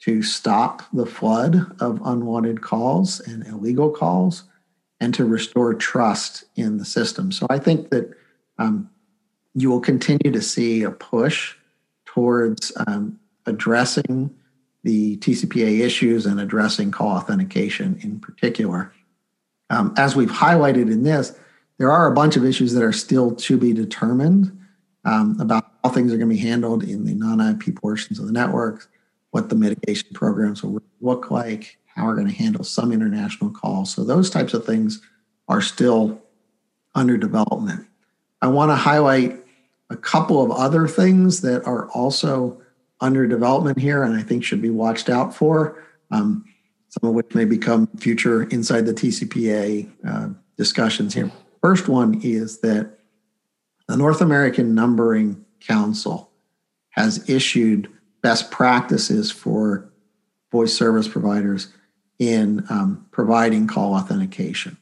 to 0.00 0.22
stop 0.22 0.82
the 0.92 1.06
flood 1.06 1.76
of 1.80 2.00
unwanted 2.04 2.60
calls 2.60 3.20
and 3.20 3.46
illegal 3.46 3.90
calls 3.90 4.44
and 5.00 5.14
to 5.14 5.24
restore 5.24 5.74
trust 5.74 6.44
in 6.56 6.78
the 6.78 6.84
system. 6.84 7.30
So 7.30 7.46
I 7.50 7.58
think 7.58 7.90
that 7.90 8.12
um, 8.58 8.90
you 9.54 9.70
will 9.70 9.80
continue 9.80 10.32
to 10.32 10.42
see 10.42 10.82
a 10.82 10.90
push 10.90 11.54
towards 12.04 12.72
um, 12.86 13.18
addressing 13.46 14.34
the 14.82 15.16
TCPA 15.18 15.80
issues 15.80 16.26
and 16.26 16.40
addressing 16.40 16.90
call 16.90 17.16
authentication 17.16 17.98
in 18.00 18.18
particular. 18.18 18.92
Um, 19.70 19.94
as 19.96 20.16
we've 20.16 20.30
highlighted 20.30 20.90
in 20.90 21.04
this, 21.04 21.38
there 21.78 21.90
are 21.90 22.10
a 22.10 22.14
bunch 22.14 22.36
of 22.36 22.44
issues 22.44 22.72
that 22.74 22.82
are 22.82 22.92
still 22.92 23.34
to 23.36 23.56
be 23.56 23.72
determined 23.72 24.58
um, 25.04 25.40
about 25.40 25.71
how 25.82 25.90
things 25.90 26.12
are 26.12 26.16
going 26.16 26.28
to 26.28 26.34
be 26.34 26.40
handled 26.40 26.82
in 26.82 27.04
the 27.04 27.14
non-IP 27.14 27.76
portions 27.76 28.18
of 28.18 28.26
the 28.26 28.32
network, 28.32 28.88
what 29.30 29.48
the 29.48 29.56
mitigation 29.56 30.08
programs 30.12 30.62
will 30.62 30.82
look 31.00 31.30
like, 31.30 31.78
how 31.94 32.06
we're 32.06 32.14
going 32.14 32.28
to 32.28 32.34
handle 32.34 32.64
some 32.64 32.92
international 32.92 33.50
calls. 33.50 33.92
So 33.92 34.04
those 34.04 34.30
types 34.30 34.54
of 34.54 34.64
things 34.64 35.02
are 35.48 35.60
still 35.60 36.22
under 36.94 37.16
development. 37.16 37.86
I 38.40 38.48
want 38.48 38.70
to 38.70 38.76
highlight 38.76 39.44
a 39.90 39.96
couple 39.96 40.42
of 40.42 40.50
other 40.50 40.88
things 40.88 41.40
that 41.42 41.64
are 41.66 41.88
also 41.90 42.60
under 43.00 43.26
development 43.26 43.78
here 43.78 44.02
and 44.04 44.16
I 44.16 44.22
think 44.22 44.44
should 44.44 44.62
be 44.62 44.70
watched 44.70 45.08
out 45.08 45.34
for. 45.34 45.82
Um, 46.10 46.44
some 46.88 47.08
of 47.08 47.14
which 47.14 47.34
may 47.34 47.46
become 47.46 47.86
future 47.96 48.42
inside 48.44 48.84
the 48.84 48.92
TCPA 48.92 49.90
uh, 50.06 50.28
discussions 50.58 51.14
here. 51.14 51.32
First 51.62 51.88
one 51.88 52.20
is 52.22 52.58
that 52.58 52.98
the 53.88 53.96
North 53.96 54.20
American 54.20 54.74
Numbering 54.74 55.42
Council 55.66 56.30
has 56.90 57.28
issued 57.28 57.88
best 58.22 58.50
practices 58.50 59.30
for 59.30 59.90
voice 60.50 60.74
service 60.74 61.08
providers 61.08 61.72
in 62.18 62.64
um, 62.70 63.06
providing 63.10 63.66
call 63.66 63.94
authentication. 63.94 64.76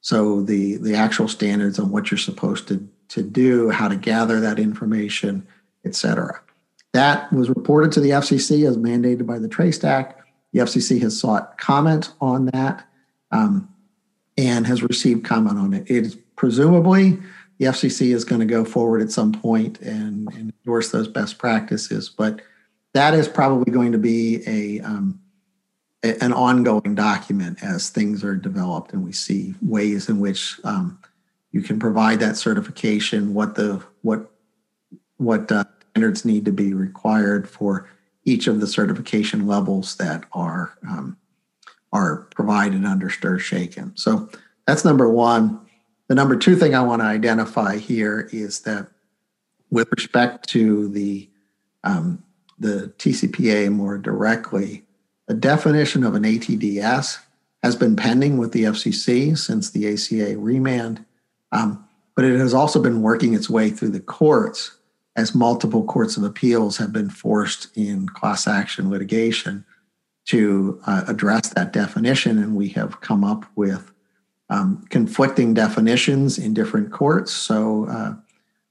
So 0.00 0.42
the 0.42 0.76
the 0.76 0.94
actual 0.94 1.28
standards 1.28 1.78
on 1.78 1.90
what 1.90 2.10
you're 2.10 2.18
supposed 2.18 2.68
to 2.68 2.86
to 3.08 3.22
do, 3.22 3.70
how 3.70 3.88
to 3.88 3.96
gather 3.96 4.40
that 4.40 4.58
information, 4.58 5.46
et 5.84 5.94
cetera. 5.94 6.40
That 6.92 7.32
was 7.32 7.48
reported 7.48 7.92
to 7.92 8.00
the 8.00 8.10
FCC 8.10 8.68
as 8.68 8.76
mandated 8.76 9.26
by 9.26 9.38
the 9.38 9.48
Traced 9.48 9.84
Act. 9.84 10.20
The 10.52 10.60
FCC 10.60 11.00
has 11.02 11.18
sought 11.18 11.56
comment 11.58 12.12
on 12.20 12.46
that 12.46 12.86
um, 13.30 13.68
and 14.36 14.66
has 14.66 14.82
received 14.82 15.24
comment 15.24 15.58
on 15.58 15.72
it. 15.72 15.90
It 15.90 16.04
is 16.04 16.16
presumably 16.36 17.18
the 17.58 17.66
FCC 17.66 18.14
is 18.14 18.24
going 18.24 18.40
to 18.40 18.46
go 18.46 18.64
forward 18.64 19.02
at 19.02 19.10
some 19.10 19.32
point 19.32 19.80
and, 19.80 20.32
and, 20.34 20.52
endorse 20.64 20.90
those 20.90 21.08
best 21.08 21.38
practices, 21.38 22.08
but 22.08 22.40
that 22.92 23.14
is 23.14 23.28
probably 23.28 23.72
going 23.72 23.92
to 23.92 23.98
be 23.98 24.42
a, 24.46 24.80
um, 24.80 25.20
a, 26.04 26.22
an 26.22 26.32
ongoing 26.32 26.94
document 26.94 27.62
as 27.62 27.90
things 27.90 28.24
are 28.24 28.36
developed 28.36 28.92
and 28.92 29.04
we 29.04 29.12
see 29.12 29.54
ways 29.60 30.08
in 30.08 30.20
which 30.20 30.60
um, 30.64 30.98
you 31.52 31.62
can 31.62 31.78
provide 31.78 32.18
that 32.20 32.36
certification, 32.36 33.34
what 33.34 33.54
the 33.54 33.82
what 34.00 34.30
what 35.18 35.52
uh, 35.52 35.64
standards 35.90 36.24
need 36.24 36.44
to 36.46 36.52
be 36.52 36.74
required 36.74 37.48
for 37.48 37.88
each 38.24 38.46
of 38.46 38.60
the 38.60 38.66
certification 38.66 39.46
levels 39.46 39.96
that 39.96 40.24
are 40.32 40.76
um, 40.88 41.16
are 41.92 42.28
provided 42.34 42.84
under 42.84 43.10
Stir 43.10 43.38
Shaken. 43.38 43.92
So 43.96 44.28
that's 44.66 44.84
number 44.84 45.08
one. 45.08 45.60
The 46.12 46.16
number 46.16 46.36
two 46.36 46.56
thing 46.56 46.74
I 46.74 46.82
want 46.82 47.00
to 47.00 47.06
identify 47.06 47.78
here 47.78 48.28
is 48.32 48.60
that 48.60 48.86
with 49.70 49.88
respect 49.92 50.46
to 50.50 50.88
the 50.88 51.26
um, 51.84 52.22
the 52.58 52.92
TCPA 52.98 53.72
more 53.72 53.96
directly, 53.96 54.84
the 55.26 55.32
definition 55.32 56.04
of 56.04 56.14
an 56.14 56.24
ATDS 56.24 57.18
has 57.62 57.76
been 57.76 57.96
pending 57.96 58.36
with 58.36 58.52
the 58.52 58.64
FCC 58.64 59.38
since 59.38 59.70
the 59.70 59.90
ACA 59.90 60.38
remand, 60.38 61.02
um, 61.50 61.82
but 62.14 62.26
it 62.26 62.38
has 62.38 62.52
also 62.52 62.82
been 62.82 63.00
working 63.00 63.32
its 63.32 63.48
way 63.48 63.70
through 63.70 63.92
the 63.92 63.98
courts 63.98 64.76
as 65.16 65.34
multiple 65.34 65.82
courts 65.82 66.18
of 66.18 66.24
appeals 66.24 66.76
have 66.76 66.92
been 66.92 67.08
forced 67.08 67.74
in 67.74 68.06
class 68.06 68.46
action 68.46 68.90
litigation 68.90 69.64
to 70.26 70.78
uh, 70.86 71.04
address 71.08 71.48
that 71.54 71.72
definition. 71.72 72.36
And 72.36 72.54
we 72.54 72.68
have 72.68 73.00
come 73.00 73.24
up 73.24 73.46
with 73.56 73.91
um, 74.50 74.84
conflicting 74.90 75.54
definitions 75.54 76.38
in 76.38 76.54
different 76.54 76.92
courts. 76.92 77.32
So, 77.32 77.86
uh, 77.86 78.14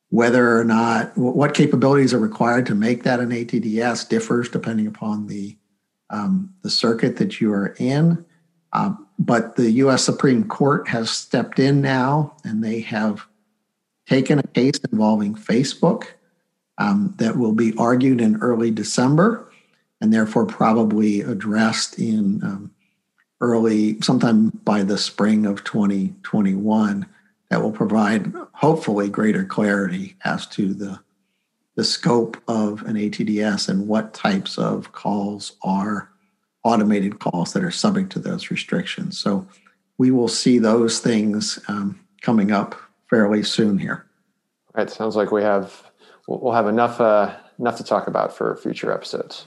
whether 0.09 0.59
or 0.59 0.65
not 0.65 1.17
what 1.17 1.53
capabilities 1.53 2.13
are 2.13 2.19
required 2.19 2.65
to 2.65 2.75
make 2.75 3.03
that 3.03 3.21
an 3.21 3.29
ATDS 3.29 4.09
differs 4.09 4.49
depending 4.49 4.85
upon 4.85 5.27
the 5.27 5.57
um, 6.09 6.53
the 6.61 6.69
circuit 6.69 7.15
that 7.17 7.39
you 7.39 7.51
are 7.53 7.73
in. 7.79 8.25
Uh, 8.73 8.93
but 9.17 9.55
the 9.55 9.71
U.S. 9.71 10.03
Supreme 10.03 10.47
Court 10.47 10.87
has 10.89 11.09
stepped 11.09 11.59
in 11.59 11.81
now, 11.81 12.35
and 12.43 12.63
they 12.63 12.81
have 12.81 13.25
taken 14.07 14.39
a 14.39 14.47
case 14.47 14.79
involving 14.91 15.35
Facebook 15.35 16.07
um, 16.77 17.13
that 17.17 17.37
will 17.37 17.53
be 17.53 17.73
argued 17.77 18.19
in 18.19 18.37
early 18.37 18.71
December, 18.71 19.49
and 20.01 20.11
therefore 20.11 20.45
probably 20.45 21.21
addressed 21.21 21.99
in 21.99 22.41
um, 22.43 22.71
early, 23.41 23.99
sometime 24.01 24.49
by 24.63 24.83
the 24.83 24.97
spring 24.97 25.45
of 25.45 25.63
2021. 25.63 27.05
That 27.49 27.61
will 27.61 27.73
provide 27.73 28.31
hopefully 28.53 29.09
greater 29.09 29.43
clarity 29.43 30.15
as 30.23 30.47
to 30.47 30.73
the 30.73 31.01
the 31.75 31.83
scope 31.83 32.37
of 32.47 32.81
an 32.83 32.95
ATDS 32.95 33.67
and 33.67 33.87
what 33.87 34.13
types 34.13 34.57
of 34.57 34.91
calls 34.93 35.53
are 35.63 36.09
automated 36.63 37.19
calls 37.19 37.53
that 37.53 37.63
are 37.63 37.71
subject 37.71 38.11
to 38.11 38.19
those 38.19 38.51
restrictions. 38.51 39.19
So 39.19 39.47
we 39.97 40.11
will 40.11 40.27
see 40.27 40.59
those 40.59 40.99
things 40.99 41.59
um, 41.67 41.99
coming 42.21 42.51
up 42.51 42.75
fairly 43.09 43.43
soon 43.43 43.77
here. 43.77 44.05
Right. 44.73 44.89
Sounds 44.89 45.15
like 45.15 45.31
we 45.31 45.43
have 45.43 45.91
we'll 46.27 46.53
have 46.53 46.67
enough 46.67 47.01
uh, 47.01 47.35
enough 47.59 47.77
to 47.77 47.83
talk 47.83 48.07
about 48.07 48.35
for 48.35 48.55
future 48.55 48.91
episodes. 48.91 49.45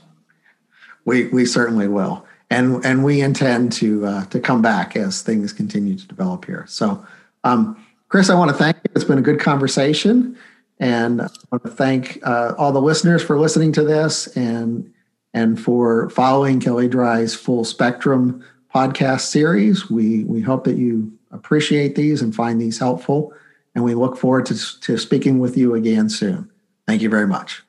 We 1.04 1.28
we 1.28 1.46
certainly 1.46 1.88
will, 1.88 2.26
and 2.50 2.85
and 2.85 3.04
we 3.04 3.20
intend 3.20 3.72
to 3.74 4.07
uh, 4.07 4.24
to 4.26 4.40
come 4.40 4.62
back 4.62 4.96
as 4.96 5.22
things 5.22 5.52
continue 5.52 5.96
to 5.96 6.07
develop 6.07 6.44
here. 6.44 6.64
So, 6.68 7.04
um, 7.42 7.83
Chris, 8.09 8.30
I 8.30 8.35
want 8.35 8.50
to 8.50 8.57
thank 8.57 8.76
you. 8.76 8.90
It's 8.94 9.04
been 9.04 9.18
a 9.18 9.22
good 9.22 9.40
conversation, 9.40 10.37
and 10.78 11.22
I 11.22 11.28
want 11.50 11.64
to 11.64 11.70
thank 11.70 12.20
uh, 12.22 12.54
all 12.57 12.72
the 12.72 12.83
listeners 12.83 13.22
for 13.22 13.38
listening 13.38 13.72
to 13.72 13.83
this 13.83 14.26
and 14.37 14.92
and 15.35 15.61
for 15.61 16.09
following 16.11 16.61
Kelley 16.61 16.88
Drye's 16.88 17.35
Full 17.35 17.64
Spectrum 17.64 18.44
podcast 18.72 19.22
series. 19.22 19.90
We, 19.90 20.24
we 20.24 20.40
hope 20.40 20.64
that 20.64 20.76
you 20.76 21.12
appreciate 21.33 21.96
these 21.96 22.22
and 22.22 22.35
find 22.35 22.61
these 22.61 22.78
helpful. 22.78 23.35
And 23.74 23.85
we 23.85 23.94
look 23.94 24.16
forward 24.16 24.46
to, 24.46 24.80
to 24.80 24.96
speaking 24.96 25.40
with 25.40 25.57
you 25.57 25.74
again 25.74 26.09
soon. 26.09 26.50
Thank 26.87 27.02
you 27.02 27.09
very 27.09 27.26
much. 27.26 27.63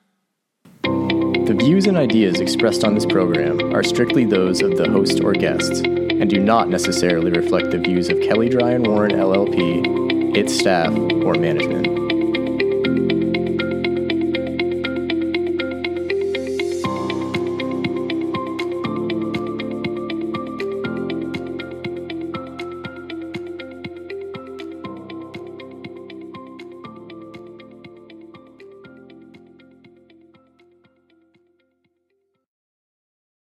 The 1.46 1.54
views 1.54 1.86
and 1.86 1.96
ideas 1.96 2.40
expressed 2.40 2.82
on 2.82 2.96
this 2.96 3.06
program 3.06 3.72
are 3.72 3.84
strictly 3.84 4.24
those 4.24 4.62
of 4.62 4.76
the 4.76 4.90
host 4.90 5.20
or 5.20 5.32
guests 5.32 5.78
and 5.78 6.28
do 6.28 6.40
not 6.40 6.68
necessarily 6.68 7.30
reflect 7.30 7.70
the 7.70 7.78
views 7.78 8.08
of 8.08 8.20
Kelley 8.20 8.50
Drye 8.50 8.74
and 8.74 8.84
Warren 8.84 9.12
LLP, 9.12 10.36
its 10.36 10.52
staff, 10.52 10.92
or 10.92 11.34
management. 11.34 12.05